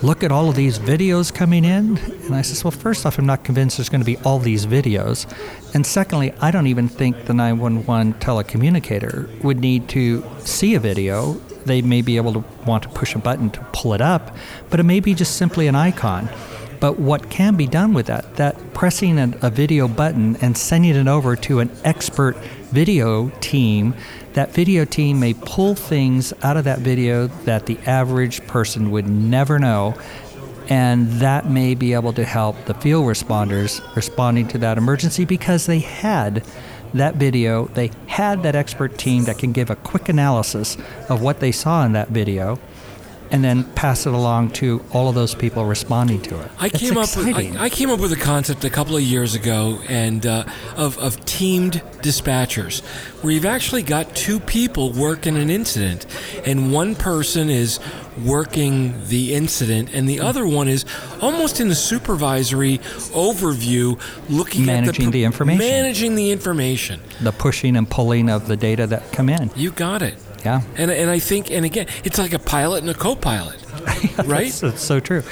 look 0.02 0.22
at 0.22 0.32
all 0.32 0.48
of 0.48 0.54
these 0.56 0.78
videos 0.78 1.34
coming 1.34 1.64
in? 1.64 1.98
And 1.98 2.34
I 2.34 2.42
says, 2.42 2.64
well, 2.64 2.70
first 2.70 3.04
off, 3.06 3.18
I'm 3.18 3.26
not 3.26 3.44
convinced 3.44 3.76
there's 3.76 3.88
going 3.88 4.00
to 4.00 4.06
be 4.06 4.16
all 4.18 4.38
these 4.38 4.66
videos. 4.66 5.26
And 5.74 5.87
secondly, 5.87 6.32
I 6.40 6.50
don't 6.50 6.66
even 6.66 6.88
think 6.88 7.26
the 7.26 7.34
911 7.34 8.14
telecommunicator 8.14 9.42
would 9.42 9.61
need 9.61 9.88
to 9.90 10.24
see 10.40 10.74
a 10.74 10.80
video. 10.80 11.34
They 11.64 11.82
may 11.82 12.02
be 12.02 12.16
able 12.16 12.32
to 12.34 12.44
want 12.66 12.84
to 12.84 12.88
push 12.88 13.14
a 13.14 13.18
button 13.18 13.50
to 13.50 13.61
pull 13.72 13.94
it 13.94 14.00
up, 14.00 14.34
but 14.70 14.80
it 14.80 14.84
may 14.84 15.00
be 15.00 15.14
just 15.14 15.37
simply 15.37 15.66
an 15.66 15.74
icon. 15.74 16.28
But 16.81 16.99
what 16.99 17.31
can 17.31 17.57
be 17.57 17.67
done 17.67 17.93
with 17.93 18.07
that, 18.07 18.37
that 18.37 18.75
pressing 18.75 19.19
a, 19.19 19.33
a 19.43 19.51
video 19.51 19.88
button 19.88 20.37
and 20.37 20.57
sending 20.57 20.95
it 20.95 21.09
over 21.09 21.35
to 21.37 21.61
an 21.61 21.71
expert 21.85 22.37
video 22.71 23.31
team, 23.41 23.95
that 24.35 24.53
video 24.53 24.85
team 24.85 25.19
may 25.19 25.35
pull 25.35 25.75
things 25.75 26.33
out 26.43 26.57
of 26.57 26.64
that 26.64 26.79
video 26.81 27.27
that 27.45 27.67
the 27.67 27.79
average 27.87 28.47
person 28.47 28.91
would 28.91 29.09
never 29.09 29.59
know. 29.59 29.95
And 30.69 31.09
that 31.12 31.49
may 31.49 31.75
be 31.75 31.95
able 31.95 32.12
to 32.12 32.25
help 32.25 32.67
the 32.67 32.75
field 32.75 33.07
responders 33.07 33.81
responding 33.97 34.47
to 34.49 34.59
that 34.59 34.77
emergency 34.77 35.25
because 35.25 35.67
they 35.67 35.79
had 35.79 36.45
that 36.95 37.17
video, 37.17 37.67
they 37.69 37.91
had 38.07 38.43
that 38.43 38.55
expert 38.55 38.99
team 38.99 39.25
that 39.25 39.38
can 39.38 39.53
give 39.53 39.71
a 39.71 39.77
quick 39.77 40.09
analysis 40.09 40.77
of 41.09 41.23
what 41.23 41.41
they 41.41 41.53
saw 41.53 41.85
in 41.85 41.93
that 41.93 42.09
video 42.09 42.59
and 43.31 43.45
then 43.45 43.64
pass 43.75 44.07
it 44.07 44.14
along 44.14 44.51
to 44.53 44.85
all 44.93 45.09
of 45.09 45.14
those 45.14 45.35
people 45.35 45.64
responding 45.64 46.21
to 46.23 46.41
it. 46.41 46.51
I 46.59 46.69
came 46.69 46.97
up 46.97 47.14
with. 47.17 47.35
I, 47.35 47.64
I 47.64 47.69
came 47.69 47.91
up 47.91 48.01
with 48.01 48.12
a 48.12 48.17
concept 48.17 48.64
a 48.64 48.71
couple 48.71 48.97
of 48.97 49.03
years 49.03 49.35
ago, 49.35 49.79
and 49.88 50.25
uh, 50.27 50.45
of 50.77 50.99
of 50.99 51.25
teamed 51.25 51.83
dispatchers, 52.03 52.81
where 53.23 53.33
you've 53.33 53.45
actually 53.45 53.83
got 53.83 54.14
two 54.14 54.41
people 54.41 54.93
working 54.93 55.37
an 55.37 55.51
incident, 55.51 56.07
and 56.47 56.73
one 56.73 56.95
person 56.95 57.51
is 57.51 57.81
working 58.25 58.95
the 59.09 59.35
incident, 59.35 59.91
and 59.93 60.09
the 60.09 60.21
other 60.21 60.47
one 60.47 60.69
is 60.69 60.85
almost 61.21 61.61
in 61.61 61.69
the 61.69 61.75
supervisory 61.75 62.79
overview, 63.12 63.99
looking 64.29 64.64
Managing 64.67 65.07
at 65.07 65.12
the, 65.12 65.19
the 65.21 65.25
information. 65.25 65.59
managing 65.59 66.14
the 66.14 66.31
information. 66.31 67.01
the 67.21 67.33
pushing 67.33 67.77
and 67.77 67.88
pulling 67.91 68.29
of 68.29 68.49
the 68.49 68.57
data 68.57 68.87
that 68.87 69.12
come 69.12 69.29
in. 69.29 69.51
You 69.57 69.71
got 69.73 70.03
it. 70.03 70.17
Yeah. 70.44 70.62
And 70.77 70.90
and 70.90 71.11
I 71.11 71.18
think 71.18 71.51
and 71.51 71.64
again, 71.64 71.87
it's 72.05 72.18
like 72.18 72.33
a 72.33 72.38
pilot 72.38 72.83
and 72.83 72.90
a 72.90 72.94
co-pilot, 72.94 73.62
right? 74.24 74.46
It's, 74.46 74.62
it's 74.62 74.83
so 74.83 75.01
true. 75.01 75.22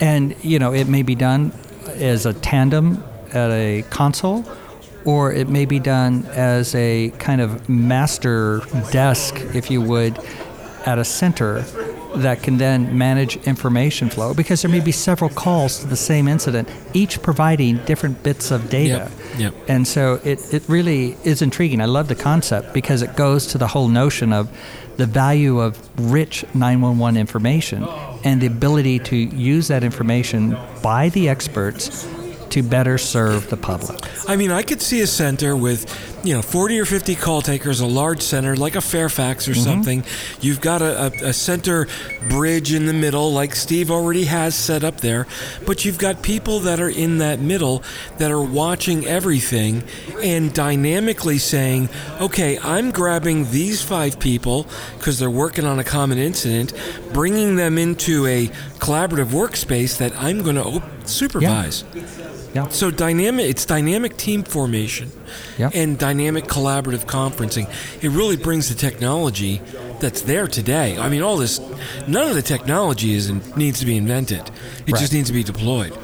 And, 0.00 0.36
you 0.44 0.58
know, 0.58 0.72
it 0.74 0.88
may 0.88 1.02
be 1.02 1.14
done 1.14 1.52
as 1.94 2.26
a 2.26 2.34
tandem 2.34 3.02
at 3.32 3.50
a 3.50 3.82
console, 3.90 4.44
or 5.04 5.32
it 5.32 5.48
may 5.48 5.64
be 5.64 5.78
done 5.78 6.26
as 6.26 6.74
a 6.74 7.10
kind 7.18 7.40
of 7.40 7.68
master 7.68 8.60
desk, 8.90 9.40
if 9.54 9.70
you 9.70 9.80
would, 9.80 10.18
at 10.84 10.98
a 10.98 11.04
center 11.04 11.64
that 12.22 12.42
can 12.42 12.58
then 12.58 12.96
manage 12.96 13.36
information 13.46 14.08
flow 14.10 14.34
because 14.34 14.62
there 14.62 14.70
may 14.70 14.80
be 14.80 14.92
several 14.92 15.30
calls 15.30 15.80
to 15.80 15.86
the 15.86 15.96
same 15.96 16.28
incident, 16.28 16.68
each 16.94 17.22
providing 17.22 17.78
different 17.84 18.22
bits 18.22 18.50
of 18.50 18.70
data. 18.70 19.10
Yep, 19.32 19.38
yep. 19.38 19.54
And 19.68 19.86
so 19.86 20.20
it, 20.24 20.52
it 20.52 20.62
really 20.68 21.16
is 21.24 21.42
intriguing. 21.42 21.80
I 21.80 21.86
love 21.86 22.08
the 22.08 22.14
concept 22.14 22.72
because 22.72 23.02
it 23.02 23.16
goes 23.16 23.46
to 23.48 23.58
the 23.58 23.68
whole 23.68 23.88
notion 23.88 24.32
of 24.32 24.50
the 24.96 25.06
value 25.06 25.60
of 25.60 25.78
rich 26.10 26.44
911 26.54 27.20
information 27.20 27.84
and 28.24 28.40
the 28.40 28.46
ability 28.46 28.98
to 28.98 29.16
use 29.16 29.68
that 29.68 29.84
information 29.84 30.56
by 30.82 31.10
the 31.10 31.28
experts 31.28 32.06
to 32.50 32.62
better 32.62 32.98
serve 32.98 33.50
the 33.50 33.56
public. 33.56 33.98
I 34.28 34.36
mean, 34.36 34.50
I 34.50 34.62
could 34.62 34.82
see 34.82 35.00
a 35.00 35.06
center 35.06 35.56
with, 35.56 35.86
you 36.24 36.34
know, 36.34 36.42
40 36.42 36.80
or 36.80 36.84
50 36.84 37.14
call 37.16 37.42
takers, 37.42 37.80
a 37.80 37.86
large 37.86 38.22
center 38.22 38.56
like 38.56 38.76
a 38.76 38.80
Fairfax 38.80 39.48
or 39.48 39.52
mm-hmm. 39.52 39.62
something. 39.62 40.04
You've 40.40 40.60
got 40.60 40.82
a, 40.82 41.06
a, 41.06 41.28
a 41.28 41.32
center 41.32 41.86
bridge 42.28 42.72
in 42.72 42.86
the 42.86 42.92
middle, 42.92 43.32
like 43.32 43.54
Steve 43.54 43.90
already 43.90 44.24
has 44.24 44.54
set 44.54 44.84
up 44.84 45.00
there. 45.00 45.26
But 45.66 45.84
you've 45.84 45.98
got 45.98 46.22
people 46.22 46.60
that 46.60 46.80
are 46.80 46.88
in 46.88 47.18
that 47.18 47.40
middle 47.40 47.82
that 48.18 48.30
are 48.30 48.42
watching 48.42 49.06
everything 49.06 49.84
and 50.22 50.52
dynamically 50.52 51.38
saying, 51.38 51.88
okay, 52.20 52.58
I'm 52.58 52.90
grabbing 52.90 53.50
these 53.50 53.82
five 53.82 54.18
people 54.18 54.66
because 54.98 55.18
they're 55.18 55.30
working 55.30 55.64
on 55.64 55.78
a 55.78 55.84
common 55.84 56.18
incident, 56.18 56.72
bringing 57.12 57.56
them 57.56 57.78
into 57.78 58.26
a 58.26 58.48
collaborative 58.78 59.26
workspace 59.26 59.98
that 59.98 60.14
I'm 60.16 60.42
going 60.42 60.56
to 60.56 60.64
op- 60.64 61.08
supervise. 61.08 61.84
Yeah. 61.94 62.25
So 62.70 62.90
dynamic, 62.90 63.46
it's 63.46 63.64
dynamic 63.64 64.16
team 64.16 64.42
formation 64.42 65.10
Yep. 65.58 65.72
and 65.74 65.98
dynamic 65.98 66.44
collaborative 66.44 67.04
conferencing. 67.06 67.68
It 68.02 68.10
really 68.10 68.36
brings 68.36 68.68
the 68.68 68.74
technology 68.74 69.60
that's 70.00 70.22
there 70.22 70.46
today. 70.46 70.98
I 70.98 71.08
mean, 71.08 71.22
all 71.22 71.36
this, 71.36 71.60
none 72.06 72.28
of 72.28 72.34
the 72.34 72.42
technology 72.42 73.14
is 73.14 73.28
in, 73.30 73.40
needs 73.56 73.80
to 73.80 73.86
be 73.86 73.96
invented. 73.96 74.40
It 74.86 74.92
Right. 74.92 75.00
just 75.00 75.12
needs 75.12 75.28
to 75.28 75.34
be 75.34 75.42
deployed. 75.42 75.96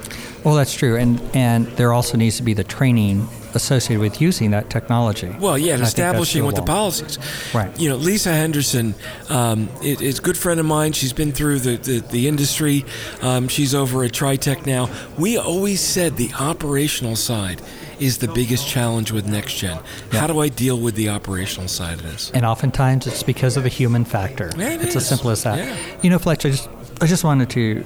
Well, 0.45 0.55
that's 0.55 0.75
true. 0.75 0.97
And, 0.97 1.21
and 1.35 1.67
there 1.77 1.93
also 1.93 2.17
needs 2.17 2.37
to 2.39 2.43
be 2.43 2.55
the 2.55 2.65
training 2.65 3.29
associated 3.55 4.01
with 4.01 4.21
using 4.21 4.51
that 4.53 4.71
technology. 4.71 5.35
Well, 5.39 5.59
yeah, 5.59 5.75
and 5.75 5.83
And 5.83 5.87
I 5.87 5.87
think 5.87 5.97
that's 5.97 5.99
establishing 5.99 6.45
what 6.45 6.57
the 6.57 6.63
policies. 6.63 7.19
Right. 7.55 7.79
You 7.79 7.89
know, 7.89 7.97
Lisa 7.97 8.33
Henderson 8.33 8.95
um, 9.29 9.69
is, 9.83 10.01
is 10.01 10.19
a 10.19 10.23
good 10.23 10.37
friend 10.37 10.61
of 10.61 10.67
mine. 10.67 10.93
She's 10.93 11.13
been 11.13 11.33
through 11.33 11.61
the, 11.61 11.77
the, 11.77 12.01
the 12.01 12.29
industry. 12.29 12.85
Um, 13.21 13.49
she's 13.49 13.75
over 13.75 14.05
at 14.05 14.13
Tritech 14.13 14.67
now. 14.67 14.89
We 15.19 15.37
always 15.37 15.81
said 15.81 16.17
the 16.17 16.33
operational 16.39 17.17
side 17.17 17.61
is 17.99 18.19
the 18.19 18.29
biggest 18.29 18.67
challenge 18.67 19.13
with 19.13 19.27
next 19.27 19.55
gen. 19.55 19.79
How 20.11 20.27
do 20.27 20.41
I 20.41 20.49
deal 20.49 20.79
with 20.79 20.95
the 20.97 21.09
operational 21.09 21.69
side 21.69 21.99
of 21.99 22.03
this? 22.03 22.31
And 22.33 22.45
oftentimes 22.45 23.07
it's 23.07 23.23
because 23.23 23.57
of 23.57 23.63
the 23.63 23.69
human 23.69 24.05
factor. 24.05 24.51
Yeah, 24.57 24.71
it 24.71 24.83
it's 24.83 24.97
as 24.97 25.09
simple 25.09 25.31
as 25.31 25.45
that. 25.45 25.59
Yeah. 25.59 25.77
You 26.03 26.11
know, 26.11 26.19
Fletcher, 26.19 26.49
I 26.49 26.51
just, 26.51 26.69
I 27.01 27.07
just 27.07 27.25
wanted 27.25 27.51
to 27.51 27.85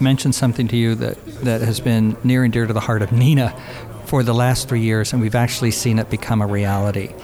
mention 0.00 0.32
something 0.32 0.66
to 0.68 0.76
you 0.76 0.94
that, 0.94 1.24
that 1.44 1.60
has 1.60 1.78
been 1.78 2.16
near 2.24 2.42
and 2.42 2.52
dear 2.52 2.66
to 2.66 2.72
the 2.72 2.80
heart 2.80 3.02
of 3.02 3.12
NENA 3.12 3.54
for 4.10 4.24
the 4.24 4.34
last 4.34 4.68
three 4.68 4.80
years, 4.80 5.12
and 5.12 5.22
we've 5.22 5.36
actually 5.36 5.70
seen 5.70 5.96
it 6.00 6.10
become 6.10 6.42
a 6.42 6.46
reality. 6.46 7.14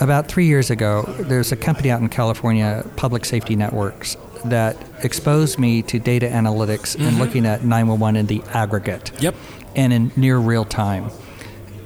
About 0.00 0.28
three 0.28 0.44
years 0.44 0.68
ago, 0.68 1.02
there's 1.18 1.50
a 1.50 1.56
company 1.56 1.90
out 1.90 2.02
in 2.02 2.10
California, 2.10 2.84
Public 2.96 3.24
Safety 3.24 3.56
Networks, 3.56 4.14
that 4.44 4.76
exposed 5.02 5.58
me 5.58 5.80
to 5.80 5.98
data 5.98 6.26
analytics 6.26 6.94
and 7.00 7.18
looking 7.18 7.46
at 7.46 7.64
911 7.64 8.16
in 8.16 8.26
the 8.26 8.42
aggregate 8.52 9.12
Yep. 9.18 9.34
and 9.76 9.94
in 9.94 10.12
near 10.14 10.36
real 10.36 10.66
time. 10.66 11.10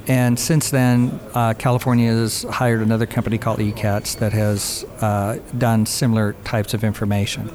And 0.08 0.36
since 0.36 0.70
then, 0.70 1.20
uh, 1.32 1.54
California 1.54 2.10
has 2.10 2.42
hired 2.42 2.80
another 2.80 3.06
company 3.06 3.38
called 3.38 3.60
ECATS 3.60 4.18
that 4.18 4.32
has 4.32 4.84
uh, 5.00 5.38
done 5.56 5.86
similar 5.86 6.32
types 6.42 6.74
of 6.74 6.82
information. 6.82 7.52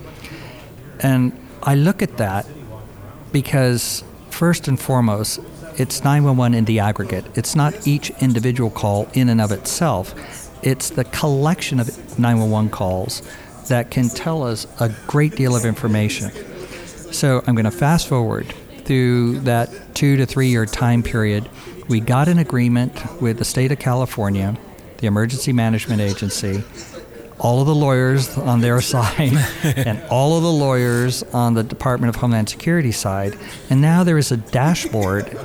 And 1.02 1.38
I 1.62 1.76
look 1.76 2.02
at 2.02 2.16
that 2.20 2.46
because, 3.34 4.06
first 4.30 4.70
and 4.70 4.80
foremost, 4.80 5.42
it's 5.78 6.04
911 6.04 6.58
in 6.58 6.66
the 6.66 6.80
aggregate. 6.80 7.26
It's 7.36 7.56
not 7.56 7.88
each 7.88 8.10
individual 8.22 8.70
call 8.70 9.08
in 9.14 9.30
and 9.30 9.42
of 9.42 9.52
itself, 9.52 10.14
it's 10.64 10.90
the 10.92 11.04
collection 11.04 11.80
of 11.80 11.88
911 12.18 12.72
calls 12.72 13.22
that 13.68 13.92
can 13.92 14.10
tell 14.10 14.44
us 14.44 14.66
a 14.80 14.90
great 15.08 15.36
deal 15.36 15.56
of 15.56 15.66
information. 15.66 16.32
So 17.14 17.44
I'm 17.46 17.56
going 17.56 17.66
to 17.66 17.72
fast 17.72 18.08
forward 18.08 18.54
through 18.86 19.40
that 19.42 19.96
two 19.96 20.18
to 20.18 20.26
three 20.26 20.48
year 20.48 20.66
time 20.66 21.04
period. 21.04 21.50
We 21.88 22.00
got 22.00 22.28
an 22.28 22.40
agreement 22.40 23.22
with 23.22 23.38
the 23.38 23.46
state 23.46 23.72
of 23.72 23.80
California, 23.80 24.58
the 24.98 25.08
Emergency 25.08 25.54
Management 25.54 26.02
Agency, 26.02 26.64
all 27.40 27.60
of 27.60 27.68
the 27.68 27.76
lawyers 27.76 28.38
on 28.38 28.62
their 28.62 28.82
side, 28.94 29.34
and 29.64 30.02
all 30.10 30.38
of 30.38 30.44
the 30.44 30.52
lawyers 30.52 31.24
on 31.24 31.54
the 31.54 31.64
Department 31.64 32.10
of 32.10 32.22
Homeland 32.22 32.50
Security 32.50 32.92
side. 32.92 33.38
And 33.70 33.82
now 33.82 34.04
there 34.04 34.18
is 34.18 34.32
a 34.32 34.38
dashboard 34.38 35.38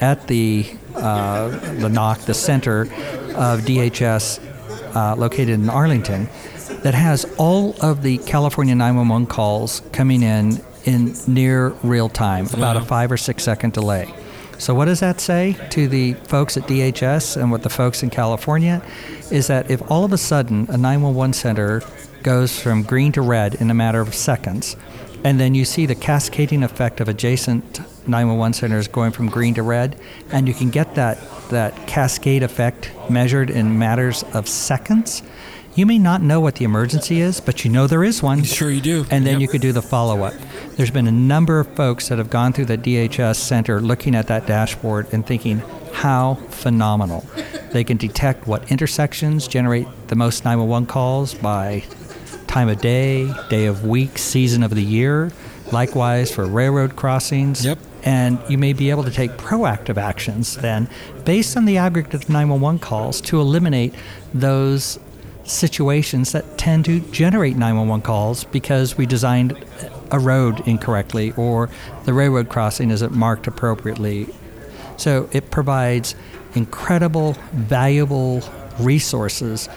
at 0.00 0.26
the 0.26 0.66
uh, 0.94 1.48
the 1.48 1.88
NOC, 1.88 2.24
the 2.26 2.34
center 2.34 2.82
of 2.82 3.60
DHS, 3.60 4.44
uh, 4.96 5.14
located 5.16 5.50
in 5.50 5.70
Arlington, 5.70 6.28
that 6.82 6.94
has 6.94 7.24
all 7.36 7.76
of 7.80 8.02
the 8.02 8.18
California 8.18 8.74
911 8.74 9.26
calls 9.26 9.82
coming 9.92 10.22
in 10.22 10.60
in 10.84 11.14
near 11.26 11.68
real 11.82 12.08
time, 12.08 12.46
about 12.52 12.76
a 12.76 12.80
five 12.80 13.12
or 13.12 13.16
six 13.16 13.42
second 13.42 13.72
delay. 13.72 14.12
So, 14.58 14.74
what 14.74 14.86
does 14.86 15.00
that 15.00 15.20
say 15.20 15.56
to 15.70 15.88
the 15.88 16.14
folks 16.14 16.56
at 16.56 16.64
DHS 16.64 17.40
and 17.40 17.50
what 17.50 17.62
the 17.62 17.70
folks 17.70 18.02
in 18.02 18.10
California? 18.10 18.82
Is 19.30 19.46
that 19.46 19.70
if 19.70 19.80
all 19.90 20.04
of 20.04 20.12
a 20.12 20.18
sudden 20.18 20.66
a 20.68 20.76
911 20.76 21.32
center 21.34 21.82
goes 22.22 22.58
from 22.60 22.82
green 22.82 23.12
to 23.12 23.22
red 23.22 23.54
in 23.54 23.70
a 23.70 23.74
matter 23.74 24.00
of 24.00 24.14
seconds, 24.14 24.76
and 25.24 25.38
then 25.40 25.54
you 25.54 25.64
see 25.64 25.86
the 25.86 25.94
cascading 25.94 26.62
effect 26.62 27.00
of 27.00 27.08
adjacent 27.08 27.80
911 28.08 28.54
centers 28.54 28.88
going 28.88 29.12
from 29.12 29.28
green 29.28 29.54
to 29.54 29.62
red, 29.62 29.96
and 30.30 30.48
you 30.48 30.54
can 30.54 30.70
get 30.70 30.94
that, 30.94 31.18
that 31.50 31.86
cascade 31.86 32.42
effect 32.42 32.90
measured 33.08 33.50
in 33.50 33.78
matters 33.78 34.22
of 34.34 34.48
seconds, 34.48 35.22
you 35.76 35.86
may 35.86 35.98
not 35.98 36.20
know 36.20 36.40
what 36.40 36.56
the 36.56 36.64
emergency 36.64 37.20
is, 37.20 37.40
but 37.40 37.64
you 37.64 37.70
know 37.70 37.86
there 37.86 38.02
is 38.02 38.22
one. 38.22 38.42
Sure, 38.42 38.70
you 38.70 38.80
do. 38.80 39.06
And 39.10 39.24
then 39.24 39.34
Yep. 39.34 39.40
you 39.40 39.48
could 39.48 39.60
do 39.60 39.72
the 39.72 39.82
follow 39.82 40.24
up. 40.24 40.34
There's 40.76 40.90
been 40.90 41.06
a 41.06 41.12
number 41.12 41.60
of 41.60 41.68
folks 41.76 42.08
that 42.08 42.18
have 42.18 42.28
gone 42.28 42.52
through 42.52 42.64
the 42.64 42.76
DHS 42.76 43.36
center 43.36 43.80
looking 43.80 44.16
at 44.16 44.26
that 44.26 44.46
dashboard 44.46 45.06
and 45.12 45.24
thinking, 45.24 45.62
how 45.92 46.34
phenomenal. 46.50 47.24
They 47.72 47.84
can 47.84 47.98
detect 47.98 48.48
what 48.48 48.70
intersections 48.70 49.46
generate 49.46 49.86
the 50.08 50.16
most 50.16 50.44
911 50.44 50.86
calls 50.86 51.34
by 51.34 51.84
time 52.50 52.68
of 52.68 52.80
day, 52.80 53.32
day 53.48 53.66
of 53.66 53.86
week, 53.86 54.18
season 54.18 54.64
of 54.64 54.74
the 54.74 54.82
year. 54.82 55.30
Likewise 55.70 56.34
for 56.34 56.44
railroad 56.46 56.96
crossings. 56.96 57.64
Yep. 57.64 57.78
And 58.02 58.40
you 58.48 58.58
may 58.58 58.72
be 58.72 58.90
able 58.90 59.04
to 59.04 59.10
take 59.12 59.30
proactive 59.32 59.96
actions 59.96 60.56
then 60.56 60.88
based 61.24 61.56
on 61.56 61.64
the 61.64 61.78
aggregate 61.78 62.12
of 62.12 62.28
911 62.28 62.80
calls 62.80 63.20
to 63.20 63.40
eliminate 63.40 63.94
those 64.34 64.98
situations 65.44 66.32
that 66.32 66.58
tend 66.58 66.86
to 66.86 66.98
generate 67.12 67.54
911 67.56 68.02
calls 68.02 68.42
because 68.42 68.98
we 68.98 69.06
designed 69.06 69.64
a 70.10 70.18
road 70.18 70.66
incorrectly 70.66 71.32
or 71.36 71.70
the 72.04 72.12
railroad 72.12 72.48
crossing 72.48 72.90
isn't 72.90 73.12
marked 73.12 73.46
appropriately. 73.46 74.26
So 74.96 75.28
it 75.30 75.52
provides 75.52 76.16
incredible, 76.56 77.34
valuable 77.52 78.42
resources 78.80 79.68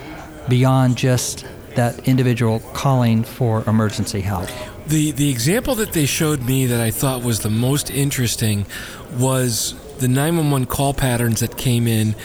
beyond 0.49 0.97
just 0.97 1.45
that 1.75 2.07
individual 2.07 2.59
calling 2.73 3.23
for 3.23 3.63
emergency 3.67 4.21
help. 4.21 4.49
The 4.87 5.11
the 5.11 5.29
example 5.29 5.75
that 5.75 5.93
they 5.93 6.05
showed 6.05 6.43
me 6.45 6.65
that 6.67 6.81
I 6.81 6.91
thought 6.91 7.23
was 7.23 7.39
the 7.39 7.49
most 7.49 7.89
interesting 7.89 8.65
was 9.17 9.75
the 9.99 10.07
911 10.07 10.67
call 10.67 10.93
patterns 10.93 11.39
that 11.39 11.55
came 11.57 11.87
in 11.87 12.15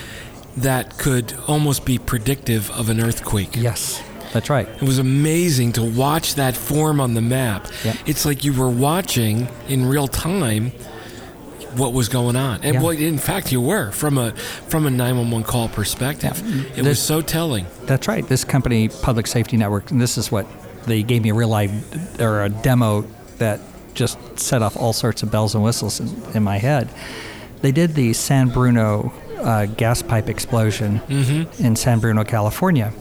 that 0.56 0.98
could 0.98 1.34
almost 1.46 1.84
be 1.84 1.98
predictive 1.98 2.70
of 2.72 2.88
an 2.88 3.00
earthquake. 3.00 3.54
Yes, 3.54 4.02
That's 4.32 4.50
right. 4.50 4.68
It 4.68 4.82
was 4.82 4.98
amazing 4.98 5.72
to 5.74 5.84
watch 5.84 6.34
that 6.34 6.56
form 6.56 7.00
on 7.00 7.14
the 7.14 7.20
map. 7.22 7.68
Yeah. 7.84 7.94
It's 8.06 8.24
like 8.26 8.44
you 8.44 8.52
were 8.52 8.68
watching 8.68 9.48
in 9.68 9.86
real 9.86 10.08
time 10.08 10.72
what 11.76 11.92
was 11.92 12.08
going 12.08 12.36
on, 12.36 12.60
and 12.62 12.74
Yeah. 12.74 12.80
well, 12.82 12.90
in 12.90 13.18
fact, 13.18 13.52
you 13.52 13.60
were 13.60 13.90
from 13.92 14.18
a 14.18 14.32
from 14.68 14.86
a 14.86 14.90
nine 14.90 15.16
one 15.16 15.30
one 15.30 15.42
call 15.44 15.68
perspective. 15.68 16.42
It 16.76 16.84
was 16.84 17.00
so 17.00 17.20
telling. 17.20 17.66
That's 17.84 18.08
right. 18.08 18.26
This 18.26 18.44
company, 18.44 18.88
Public 18.88 19.26
Safety 19.26 19.56
Network, 19.56 19.90
and 19.90 20.00
this 20.00 20.16
is 20.18 20.30
what 20.32 20.46
they 20.86 21.02
gave 21.02 21.22
me 21.22 21.30
a 21.30 21.34
real 21.34 21.48
live 21.48 21.70
or 22.20 22.42
a 22.44 22.48
demo 22.48 23.04
that 23.38 23.60
just 23.94 24.18
set 24.38 24.62
off 24.62 24.76
all 24.76 24.92
sorts 24.92 25.22
of 25.22 25.30
bells 25.30 25.54
and 25.54 25.62
whistles 25.64 26.00
in, 26.00 26.22
in 26.34 26.42
my 26.42 26.58
head. 26.58 26.88
They 27.62 27.72
did 27.72 27.94
the 27.94 28.12
San 28.12 28.48
Bruno 28.48 29.12
uh, 29.38 29.66
gas 29.66 30.02
pipe 30.02 30.28
explosion 30.28 31.00
in 31.58 31.74
San 31.76 31.98
Bruno, 31.98 32.24
California, 32.24 32.92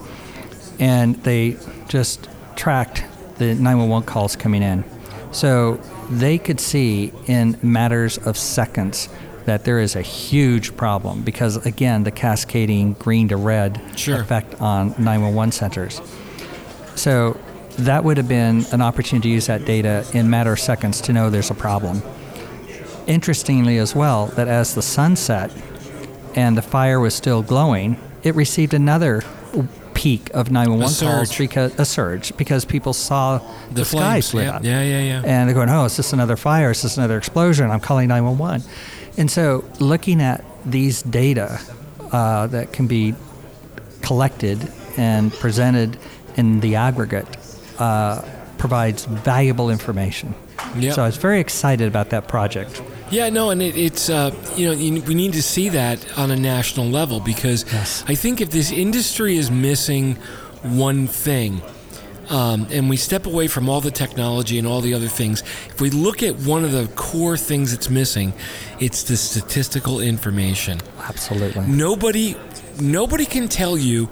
and 0.79 1.15
they 1.23 1.57
just 1.87 2.27
tracked 2.55 3.03
the 3.37 3.53
911 3.53 4.05
calls 4.07 4.35
coming 4.35 4.63
in. 4.63 4.83
So 5.31 5.79
they 6.09 6.37
could 6.37 6.59
see 6.59 7.11
in 7.27 7.57
matters 7.61 8.17
of 8.17 8.37
seconds 8.37 9.09
that 9.45 9.63
there 9.63 9.79
is 9.79 9.95
a 9.95 10.01
huge 10.01 10.75
problem 10.75 11.21
because, 11.21 11.65
again, 11.65 12.03
the 12.03 12.11
cascading 12.11 12.93
green 12.93 13.29
to 13.29 13.37
red 13.37 13.79
Sure. 13.95 14.19
effect 14.19 14.59
on 14.61 14.93
911 14.97 15.51
centers. 15.53 16.01
So 16.95 17.37
that 17.79 18.03
would 18.03 18.17
have 18.17 18.27
been 18.27 18.65
an 18.71 18.81
opportunity 18.81 19.29
to 19.29 19.33
use 19.35 19.47
that 19.47 19.63
data 19.65 20.05
in 20.13 20.29
matter 20.29 20.51
of 20.51 20.59
seconds 20.59 20.99
to 21.01 21.13
know 21.13 21.29
there's 21.29 21.51
a 21.51 21.55
problem. 21.55 22.01
Interestingly, 23.05 23.77
as 23.77 23.95
well, 23.95 24.27
that 24.35 24.47
as 24.49 24.75
the 24.75 24.81
sun 24.81 25.15
set 25.15 25.51
and 26.35 26.57
the 26.57 26.61
fire 26.61 26.99
was 26.99 27.15
still 27.15 27.41
glowing, 27.41 27.97
it 28.23 28.35
received 28.35 28.73
another 28.73 29.21
peak 29.97 30.29
of 30.35 30.51
911 30.51 30.95
calls 30.95 31.35
because 31.35 31.79
a 31.79 31.85
surge 31.85 32.37
because 32.37 32.65
people 32.65 32.93
saw 32.93 33.39
the, 33.69 33.81
The 33.81 33.85
skies 33.85 34.31
lit 34.33 34.45
yeah, 34.45 34.55
up 34.55 34.63
yeah, 34.63 34.83
yeah, 34.83 35.01
yeah. 35.01 35.21
and 35.25 35.49
they're 35.49 35.55
going, 35.55 35.69
"Oh, 35.69 35.85
is 35.85 35.97
this 35.97 36.13
another 36.13 36.37
fire? 36.37 36.69
Is 36.71 36.83
this 36.83 36.97
another 36.97 37.17
explosion?" 37.17 37.71
I'm 37.71 37.79
calling 37.79 38.07
911. 38.07 38.63
And 39.17 39.31
so, 39.31 39.65
looking 39.79 40.21
at 40.21 40.45
these 40.65 41.01
data 41.01 41.59
uh, 42.11 42.45
that 42.47 42.73
can 42.73 42.85
be 42.85 43.15
collected 44.01 44.71
and 44.97 45.33
presented 45.33 45.97
in 46.35 46.59
the 46.59 46.75
aggregate 46.75 47.25
uh, 47.79 48.21
provides 48.59 49.05
valuable 49.05 49.69
information. 49.71 50.35
Yep. 50.77 50.93
So 50.93 51.03
I 51.03 51.05
was 51.07 51.17
very 51.17 51.39
excited 51.39 51.87
about 51.87 52.09
that 52.11 52.27
project. 52.27 52.81
Yeah, 53.09 53.29
no, 53.29 53.49
and 53.51 53.61
it, 53.61 53.77
it's 53.77 54.09
uh, 54.09 54.35
you 54.55 54.67
know 54.67 54.73
you, 54.73 55.01
we 55.03 55.15
need 55.15 55.33
to 55.33 55.43
see 55.43 55.69
that 55.69 56.17
on 56.17 56.31
a 56.31 56.35
national 56.35 56.87
level 56.87 57.19
because 57.19 57.65
Yes. 57.71 58.03
I 58.07 58.15
think 58.15 58.41
if 58.41 58.49
this 58.51 58.71
industry 58.71 59.37
is 59.37 59.49
missing 59.49 60.15
one 60.63 61.07
thing, 61.07 61.61
um, 62.29 62.67
and 62.69 62.89
we 62.89 62.97
step 62.97 63.25
away 63.25 63.47
from 63.47 63.69
all 63.69 63.79
the 63.79 63.91
technology 63.91 64.57
and 64.59 64.67
all 64.67 64.81
the 64.81 64.93
other 64.93 65.07
things, 65.07 65.41
if 65.69 65.79
we 65.79 65.89
look 65.89 66.21
at 66.23 66.35
one 66.39 66.65
of 66.65 66.71
the 66.73 66.87
core 66.95 67.37
things 67.37 67.71
that's 67.71 67.89
missing, 67.89 68.33
it's 68.79 69.03
the 69.03 69.15
statistical 69.15 70.01
information. 70.01 70.81
Absolutely. 70.99 71.65
Nobody, 71.67 72.35
nobody 72.81 73.25
can 73.25 73.47
tell 73.47 73.77
you 73.77 74.09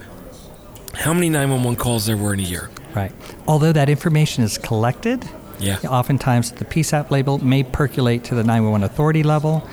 how 0.94 1.14
many 1.14 1.28
911 1.28 1.76
calls 1.78 2.06
there 2.06 2.16
were 2.16 2.34
in 2.34 2.40
a 2.40 2.44
year. 2.44 2.70
Right. 2.96 3.12
Although 3.48 3.74
that 3.74 3.90
information 3.90 4.46
is 4.46 4.58
collected, 4.58 5.28
Yeah. 5.60 5.78
oftentimes 5.90 6.52
the 6.52 6.66
PSAP 6.66 7.12
label 7.12 7.38
may 7.44 7.64
percolate 7.64 8.24
to 8.26 8.36
the 8.36 8.44
911 8.44 8.84
authority 8.84 9.24
level. 9.24 9.68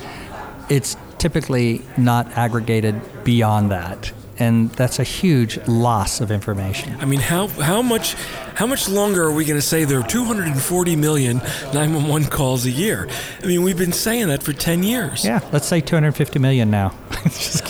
It's 0.68 0.96
typically 1.18 1.82
not 1.96 2.26
aggregated 2.36 3.00
beyond 3.24 3.70
that. 3.70 4.12
And 4.38 4.70
that's 4.70 4.98
a 4.98 5.04
huge 5.04 5.58
loss 5.68 6.20
of 6.20 6.30
information. 6.30 6.96
I 7.00 7.04
mean, 7.04 7.20
how 7.20 7.46
how 7.48 7.82
much 7.82 8.14
how 8.54 8.66
much 8.66 8.88
longer 8.88 9.24
are 9.24 9.30
we 9.32 9.44
going 9.44 9.60
to 9.60 9.66
say 9.66 9.84
there 9.84 10.00
are 10.00 10.06
240 10.08 10.96
million 10.96 11.36
911 11.74 12.28
calls 12.28 12.64
a 12.64 12.70
year? 12.70 13.08
I 13.42 13.46
mean, 13.46 13.62
we've 13.62 13.76
been 13.78 13.92
saying 13.92 14.28
that 14.28 14.42
for 14.42 14.52
10 14.54 14.82
years. 14.82 15.24
Yeah, 15.24 15.40
let's 15.52 15.66
say 15.68 15.80
250 15.80 16.38
million 16.38 16.70
now. 16.70 16.94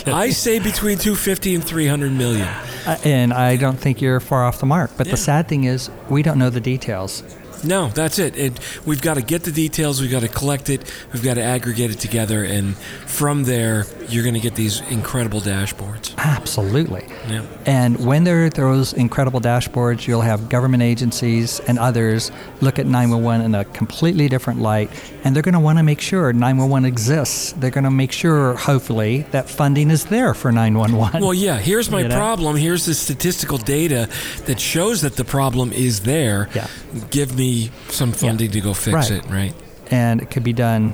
I 0.07 0.29
say 0.31 0.57
between 0.59 0.97
250 0.97 1.55
and 1.55 1.63
300 1.63 2.11
million. 2.11 2.47
Uh, 2.47 2.97
and 3.03 3.33
I 3.33 3.57
don't 3.57 3.77
think 3.77 4.01
you're 4.01 4.19
far 4.21 4.45
off 4.45 4.59
the 4.59 4.65
mark. 4.65 4.91
But 4.97 5.07
Yeah. 5.07 5.11
the 5.11 5.17
sad 5.17 5.47
thing 5.47 5.65
is, 5.65 5.91
we 6.09 6.23
don't 6.23 6.39
know 6.39 6.49
the 6.49 6.61
details. 6.61 7.23
No, 7.63 7.89
that's 7.89 8.19
it. 8.19 8.35
it. 8.37 8.59
We've 8.85 9.01
got 9.01 9.15
to 9.15 9.21
get 9.21 9.43
the 9.43 9.51
details. 9.51 10.01
We've 10.01 10.11
got 10.11 10.21
to 10.21 10.27
collect 10.27 10.69
it. 10.69 10.91
We've 11.13 11.23
got 11.23 11.35
to 11.35 11.41
aggregate 11.43 11.91
it 11.91 11.99
together, 11.99 12.43
and 12.43 12.75
from 12.77 13.43
there, 13.43 13.85
you're 14.09 14.23
going 14.23 14.35
to 14.35 14.39
get 14.39 14.55
these 14.55 14.81
incredible 14.89 15.39
dashboards. 15.41 16.15
Absolutely. 16.17 17.05
Yeah. 17.29 17.45
And 17.65 18.05
when 18.05 18.23
there 18.23 18.45
are 18.45 18.49
those 18.49 18.93
incredible 18.93 19.39
dashboards, 19.39 20.07
you'll 20.07 20.21
have 20.21 20.49
government 20.49 20.83
agencies 20.83 21.59
and 21.61 21.79
others 21.79 22.31
look 22.61 22.79
at 22.79 22.85
911 22.85 23.45
in 23.45 23.55
a 23.55 23.65
completely 23.65 24.27
different 24.29 24.59
light, 24.61 24.89
and 25.23 25.35
they're 25.35 25.43
going 25.43 25.53
to 25.53 25.59
want 25.59 25.77
to 25.79 25.83
make 25.83 26.01
sure 26.01 26.33
911 26.33 26.85
exists. 26.85 27.53
They're 27.53 27.71
going 27.71 27.83
to 27.85 27.91
make 27.91 28.11
sure, 28.11 28.55
hopefully, 28.55 29.21
that 29.31 29.49
funding 29.49 29.89
is 29.91 30.05
there 30.05 30.33
for 30.33 30.51
911. 30.51 31.21
Well, 31.21 31.33
yeah. 31.33 31.57
Here's 31.59 31.89
my 31.89 32.01
You 32.01 32.07
know? 32.09 32.15
problem. 32.17 32.55
Here's 32.57 32.85
the 32.85 32.93
statistical 32.93 33.57
data 33.57 34.09
that 34.45 34.59
shows 34.59 35.01
that 35.01 35.15
the 35.15 35.23
problem 35.25 35.71
is 35.71 36.01
there. 36.01 36.49
Yeah. 36.53 36.67
Give 37.09 37.35
me 37.37 37.71
some 37.89 38.11
funding 38.11 38.51
to 38.51 38.61
go 38.61 38.73
fix 38.73 38.93
Right. 38.93 39.11
it. 39.11 39.25
Right. 39.29 39.53
and 39.91 40.21
it 40.21 40.29
could 40.31 40.43
be 40.43 40.53
done 40.53 40.93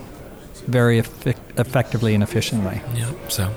very 0.70 1.02
effic- 1.02 1.38
effectively 1.58 2.14
and 2.14 2.24
efficiently. 2.24 2.82
Yeah. 2.96 3.12
So, 3.28 3.54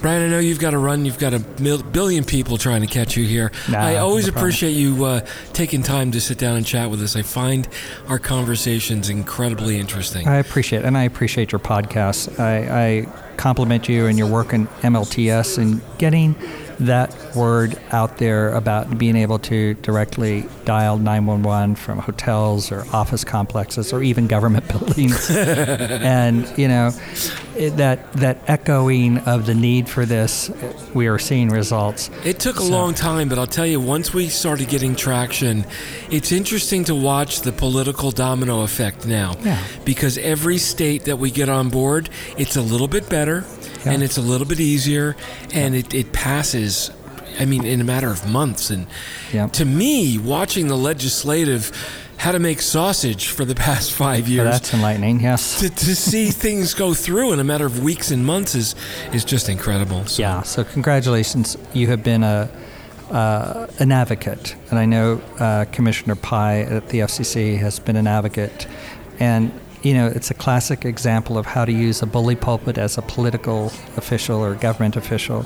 Brian, 0.00 0.22
I 0.22 0.28
know 0.28 0.38
you've 0.38 0.58
got 0.58 0.70
to 0.70 0.78
run. 0.78 1.04
You've 1.04 1.18
got 1.18 1.34
a 1.34 1.38
mil- 1.60 1.82
billion 1.82 2.24
people 2.24 2.58
trying 2.58 2.80
to 2.80 2.86
catch 2.86 3.16
you 3.16 3.24
here. 3.24 3.52
Nah, 3.70 3.78
I 3.78 3.96
always 3.96 4.26
no 4.26 4.34
appreciate 4.34 4.72
you 4.72 5.04
uh, 5.04 5.20
taking 5.52 5.82
time 5.82 6.10
to 6.12 6.20
sit 6.20 6.38
down 6.38 6.56
and 6.56 6.66
chat 6.66 6.90
with 6.90 7.02
us. 7.02 7.16
I 7.16 7.22
find 7.22 7.68
our 8.08 8.18
conversations 8.18 9.08
incredibly 9.08 9.78
interesting. 9.78 10.26
I 10.26 10.36
appreciate 10.36 10.80
it, 10.80 10.84
and 10.84 10.96
I 10.96 11.04
appreciate 11.04 11.52
your 11.52 11.60
podcast. 11.60 12.38
I, 12.40 12.86
I 12.86 13.06
compliment 13.36 13.88
you 13.88 14.06
and 14.06 14.16
your 14.18 14.28
work 14.28 14.52
in 14.52 14.66
MLTS 14.82 15.58
and 15.58 15.80
getting 15.98 16.34
that 16.80 17.14
word 17.34 17.78
out 17.90 18.18
there 18.18 18.52
about 18.54 18.98
being 18.98 19.16
able 19.16 19.38
to 19.40 19.74
directly 19.74 20.46
dial 20.64 20.98
911 20.98 21.76
from 21.76 21.98
hotels 21.98 22.70
or 22.72 22.84
office 22.92 23.24
complexes 23.24 23.92
or 23.92 24.02
even 24.02 24.26
government 24.26 24.66
buildings. 24.72 25.30
and, 25.30 26.46
you 26.58 26.68
know, 26.68 26.90
it, 27.56 27.76
that, 27.76 28.12
that 28.14 28.38
echoing 28.48 29.18
of 29.18 29.46
the 29.46 29.54
need 29.54 29.88
for 29.88 30.04
this, 30.04 30.50
we 30.94 31.06
are 31.06 31.18
seeing 31.18 31.48
results. 31.48 32.10
It 32.24 32.38
took 32.40 32.56
a 32.56 32.60
So- 32.62 32.68
long 32.70 32.94
time, 32.94 33.28
but 33.28 33.38
I'll 33.38 33.46
tell 33.46 33.66
you, 33.66 33.80
once 33.80 34.12
we 34.12 34.28
started 34.28 34.68
getting 34.68 34.96
traction, 34.96 35.64
it's 36.10 36.32
interesting 36.32 36.84
to 36.84 36.94
watch 36.94 37.40
the 37.42 37.52
political 37.52 38.10
domino 38.10 38.62
effect 38.62 39.06
now. 39.06 39.36
Yeah. 39.42 39.62
Because 39.84 40.18
every 40.18 40.58
state 40.58 41.04
that 41.04 41.18
we 41.18 41.30
get 41.30 41.48
on 41.48 41.68
board, 41.68 42.10
it's 42.36 42.56
a 42.56 42.62
little 42.62 42.88
bit 42.88 43.08
better 43.08 43.44
Yeah. 43.84 43.92
and 43.92 44.02
it's 44.02 44.16
a 44.18 44.22
little 44.22 44.46
bit 44.46 44.60
easier 44.60 45.16
and 45.52 45.74
it, 45.74 45.92
it 45.94 46.12
passes, 46.12 46.90
I 47.38 47.44
mean, 47.44 47.64
in 47.64 47.80
a 47.80 47.84
matter 47.84 48.10
of 48.10 48.28
months. 48.28 48.70
And 48.70 48.86
Yeah. 49.32 49.46
to 49.48 49.64
me, 49.64 50.18
watching 50.18 50.68
the 50.68 50.76
legislative 50.76 51.70
how 52.16 52.30
to 52.32 52.38
make 52.38 52.62
sausage 52.62 53.26
for 53.28 53.44
the 53.44 53.54
past 53.56 53.92
five 53.92 54.24
So 54.26 54.30
years. 54.30 54.50
that's 54.50 54.72
enlightening, 54.72 55.20
yes. 55.20 55.58
to, 55.60 55.68
to 55.68 55.94
see 55.96 56.30
things 56.46 56.72
go 56.72 56.94
through 56.94 57.32
in 57.32 57.40
a 57.40 57.44
matter 57.44 57.66
of 57.66 57.82
weeks 57.82 58.10
and 58.12 58.24
months 58.24 58.54
is 58.54 58.74
is 59.12 59.24
just 59.24 59.48
incredible. 59.48 60.06
So, 60.06 60.22
Yeah. 60.22 60.42
So 60.42 60.64
congratulations, 60.64 61.56
you 61.72 61.88
have 61.88 62.02
been 62.02 62.22
a 62.22 62.48
uh, 63.10 63.66
an 63.80 63.92
advocate, 63.92 64.54
and 64.70 64.78
I 64.78 64.86
know 64.86 65.20
uh, 65.38 65.66
Commissioner 65.72 66.14
Pai 66.14 66.62
at 66.62 66.88
the 66.88 67.00
FCC 67.00 67.58
has 67.58 67.78
been 67.78 67.96
an 67.96 68.06
advocate, 68.06 68.66
and 69.20 69.52
you 69.84 69.94
know 69.94 70.06
it's 70.06 70.30
a 70.30 70.34
classic 70.34 70.84
example 70.84 71.38
of 71.38 71.46
how 71.46 71.64
to 71.64 71.72
use 71.72 72.02
a 72.02 72.06
bully 72.06 72.34
pulpit 72.36 72.76
as 72.78 72.98
a 72.98 73.02
political 73.02 73.66
official 73.96 74.38
or 74.44 74.54
government 74.54 74.96
official, 74.96 75.44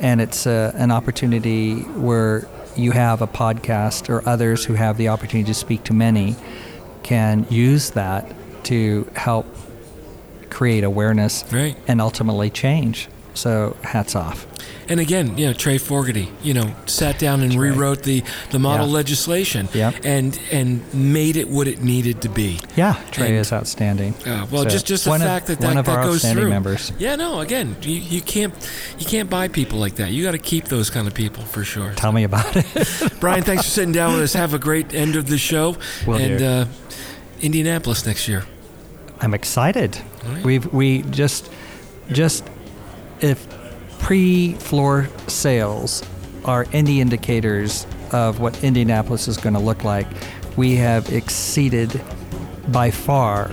and 0.00 0.20
it's 0.20 0.46
uh, 0.46 0.72
an 0.74 0.90
opportunity 0.90 1.80
where 2.08 2.48
you 2.76 2.90
have 2.92 3.22
a 3.22 3.26
podcast 3.28 4.08
or 4.08 4.28
others 4.28 4.64
who 4.64 4.74
have 4.74 4.96
the 4.96 5.08
opportunity 5.08 5.46
to 5.46 5.54
speak 5.54 5.84
to 5.84 5.92
many 5.92 6.34
can 7.04 7.46
use 7.50 7.90
that 7.90 8.24
to 8.64 9.08
help 9.14 9.46
create 10.50 10.82
awareness 10.84 11.44
Right. 11.52 11.76
and 11.86 12.00
ultimately 12.00 12.50
change. 12.50 13.08
So 13.34 13.76
hats 13.82 14.16
off. 14.16 14.46
And 14.88 15.00
again, 15.00 15.36
you 15.38 15.46
know, 15.46 15.52
Trey 15.52 15.78
Forgety, 15.78 16.28
you 16.42 16.52
know, 16.54 16.74
sat 16.86 17.18
down 17.18 17.40
and 17.40 17.54
rewrote 17.54 18.02
the, 18.02 18.22
the 18.50 18.58
model 18.58 18.86
Yeah. 18.86 18.92
legislation 18.92 19.68
Yep. 19.72 19.94
and 20.04 20.38
and 20.52 20.82
made 20.94 21.36
it 21.36 21.48
what 21.48 21.66
it 21.68 21.82
needed 21.82 22.20
to 22.22 22.28
be. 22.28 22.60
Yeah, 22.76 22.96
Trey 23.10 23.28
And- 23.28 23.36
is 23.36 23.52
outstanding. 23.52 24.14
Uh, 24.26 24.46
well, 24.50 24.64
So, 24.64 24.68
just 24.68 24.86
just 24.86 25.04
the 25.04 25.12
of- 25.14 25.20
fact 25.22 25.46
that 25.46 25.60
that, 25.60 25.76
of 25.76 25.86
that 25.86 25.96
our 25.98 26.04
goes 26.04 26.22
through. 26.30 26.48
members. 26.50 26.92
Yeah, 26.98 27.16
no. 27.16 27.40
Again, 27.40 27.76
you, 27.82 27.94
you 27.94 28.20
can't 28.20 28.52
you 28.98 29.06
can't 29.06 29.30
buy 29.30 29.48
people 29.48 29.78
like 29.78 29.94
that. 29.96 30.10
You 30.10 30.22
got 30.22 30.32
to 30.32 30.38
keep 30.38 30.66
those 30.66 30.90
kind 30.90 31.06
of 31.06 31.14
people 31.14 31.44
for 31.44 31.64
sure. 31.64 31.92
Tell 31.96 32.12
me 32.12 32.24
about 32.24 32.54
it. 32.56 32.66
Brian, 33.20 33.42
thanks 33.42 33.64
for 33.64 33.70
sitting 33.70 33.92
down 33.92 34.12
with 34.12 34.22
us. 34.22 34.32
Have 34.34 34.54
a 34.54 34.58
great 34.58 34.92
end 34.94 35.16
of 35.16 35.26
the 35.26 35.38
show. 35.38 35.76
Will 36.06 36.16
and 36.16 36.38
do. 36.38 36.44
uh, 36.46 36.64
Indianapolis 37.40 38.06
next 38.06 38.28
year. 38.28 38.44
I'm 39.20 39.34
excited. 39.34 39.98
Right. 40.24 40.44
We've 40.44 40.72
we 40.72 41.02
just 41.02 41.50
just 42.12 42.44
if 43.20 43.46
pre-floor 44.04 45.08
sales 45.28 46.02
are 46.44 46.66
any 46.74 47.00
indicators, 47.00 47.86
of 48.12 48.38
what 48.38 48.62
Indianapolis 48.62 49.26
is 49.28 49.38
going 49.38 49.54
to 49.54 49.60
look 49.60 49.82
like, 49.82 50.06
we 50.58 50.76
have 50.76 51.10
exceeded 51.10 52.02
by 52.68 52.90
far 52.90 53.50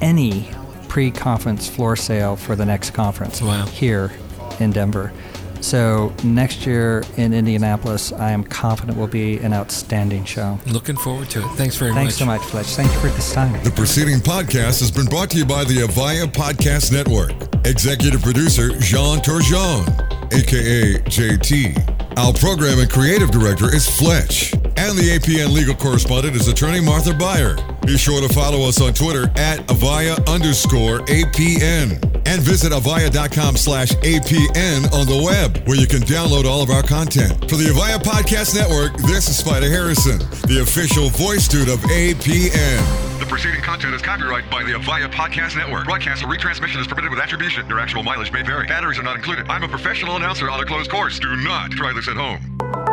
any 0.00 0.50
pre-conference 0.88 1.68
floor 1.68 1.94
sale 1.94 2.34
for 2.34 2.56
the 2.56 2.66
next 2.66 2.90
conference 2.90 3.40
Wow. 3.40 3.66
here 3.66 4.10
in 4.58 4.72
Denver. 4.72 5.12
So 5.60 6.12
next 6.24 6.66
year 6.66 7.04
in 7.16 7.32
Indianapolis, 7.32 8.12
I 8.12 8.32
am 8.32 8.42
confident 8.42 8.98
will 8.98 9.06
be 9.06 9.38
an 9.38 9.52
outstanding 9.54 10.24
show. 10.24 10.58
Looking 10.66 10.96
forward 10.96 11.30
to 11.30 11.38
it. 11.38 11.48
Thanks 11.52 11.76
very 11.76 11.94
Thanks 11.94 12.18
much. 12.20 12.28
Thanks 12.28 12.48
so 12.50 12.50
much, 12.58 12.64
Fletch. 12.66 12.66
Thank 12.76 12.92
you 12.92 12.98
for 12.98 13.14
this 13.14 13.32
time. 13.32 13.62
The 13.62 13.70
preceding 13.70 14.18
podcast 14.18 14.80
has 14.80 14.90
been 14.90 15.06
brought 15.06 15.30
to 15.30 15.38
you 15.38 15.46
by 15.46 15.62
the 15.62 15.78
Avaya 15.78 16.26
Podcast 16.26 16.90
Network. 16.90 17.53
Executive 17.64 18.22
producer 18.22 18.70
Jean 18.78 19.18
Turgeon, 19.20 19.88
aka 20.32 20.98
JT. 21.08 22.18
Our 22.18 22.32
program 22.34 22.78
and 22.78 22.90
creative 22.90 23.30
director 23.30 23.74
is 23.74 23.88
Fletch. 23.88 24.52
And 24.76 24.98
the 24.98 25.18
APN 25.18 25.52
legal 25.52 25.74
correspondent 25.74 26.36
is 26.36 26.46
attorney 26.46 26.80
Martha 26.80 27.14
Buyer. 27.14 27.56
Be 27.86 27.96
sure 27.96 28.20
to 28.20 28.32
follow 28.32 28.68
us 28.68 28.80
on 28.80 28.92
Twitter 28.92 29.24
at 29.36 29.60
Avaya 29.68 30.14
underscore 30.28 31.00
APN. 31.06 32.02
And 32.26 32.40
visit 32.42 32.72
avaya.com 32.72 33.56
slash 33.56 33.92
APN 33.92 34.92
on 34.92 35.06
the 35.06 35.22
web, 35.24 35.66
where 35.66 35.78
you 35.78 35.86
can 35.86 36.00
download 36.00 36.44
all 36.44 36.62
of 36.62 36.70
our 36.70 36.82
content. 36.82 37.32
For 37.48 37.56
the 37.56 37.66
Avaya 37.66 37.98
Podcast 37.98 38.54
Network, 38.54 38.96
this 38.98 39.28
is 39.28 39.36
Spider 39.36 39.70
Harrison, 39.70 40.18
the 40.48 40.60
official 40.62 41.08
voice 41.10 41.48
dude 41.48 41.68
of 41.68 41.78
APN. 41.80 43.13
Preceding 43.34 43.62
content 43.62 43.92
is 43.96 44.00
copyrighted 44.00 44.48
by 44.48 44.62
the 44.62 44.74
Avaya 44.74 45.10
Podcast 45.10 45.56
Network. 45.56 45.86
Broadcast 45.86 46.22
or 46.22 46.28
retransmission 46.28 46.80
is 46.80 46.86
permitted 46.86 47.10
with 47.10 47.18
attribution. 47.18 47.68
Your 47.68 47.80
actual 47.80 48.04
mileage 48.04 48.30
may 48.30 48.42
vary. 48.42 48.68
Batteries 48.68 48.96
are 48.96 49.02
not 49.02 49.16
included. 49.16 49.48
I'm 49.48 49.64
a 49.64 49.68
professional 49.68 50.14
announcer 50.14 50.48
on 50.48 50.60
a 50.60 50.64
closed 50.64 50.88
course. 50.88 51.18
Do 51.18 51.34
not 51.34 51.72
try 51.72 51.92
this 51.92 52.06
at 52.06 52.14
home. 52.14 52.83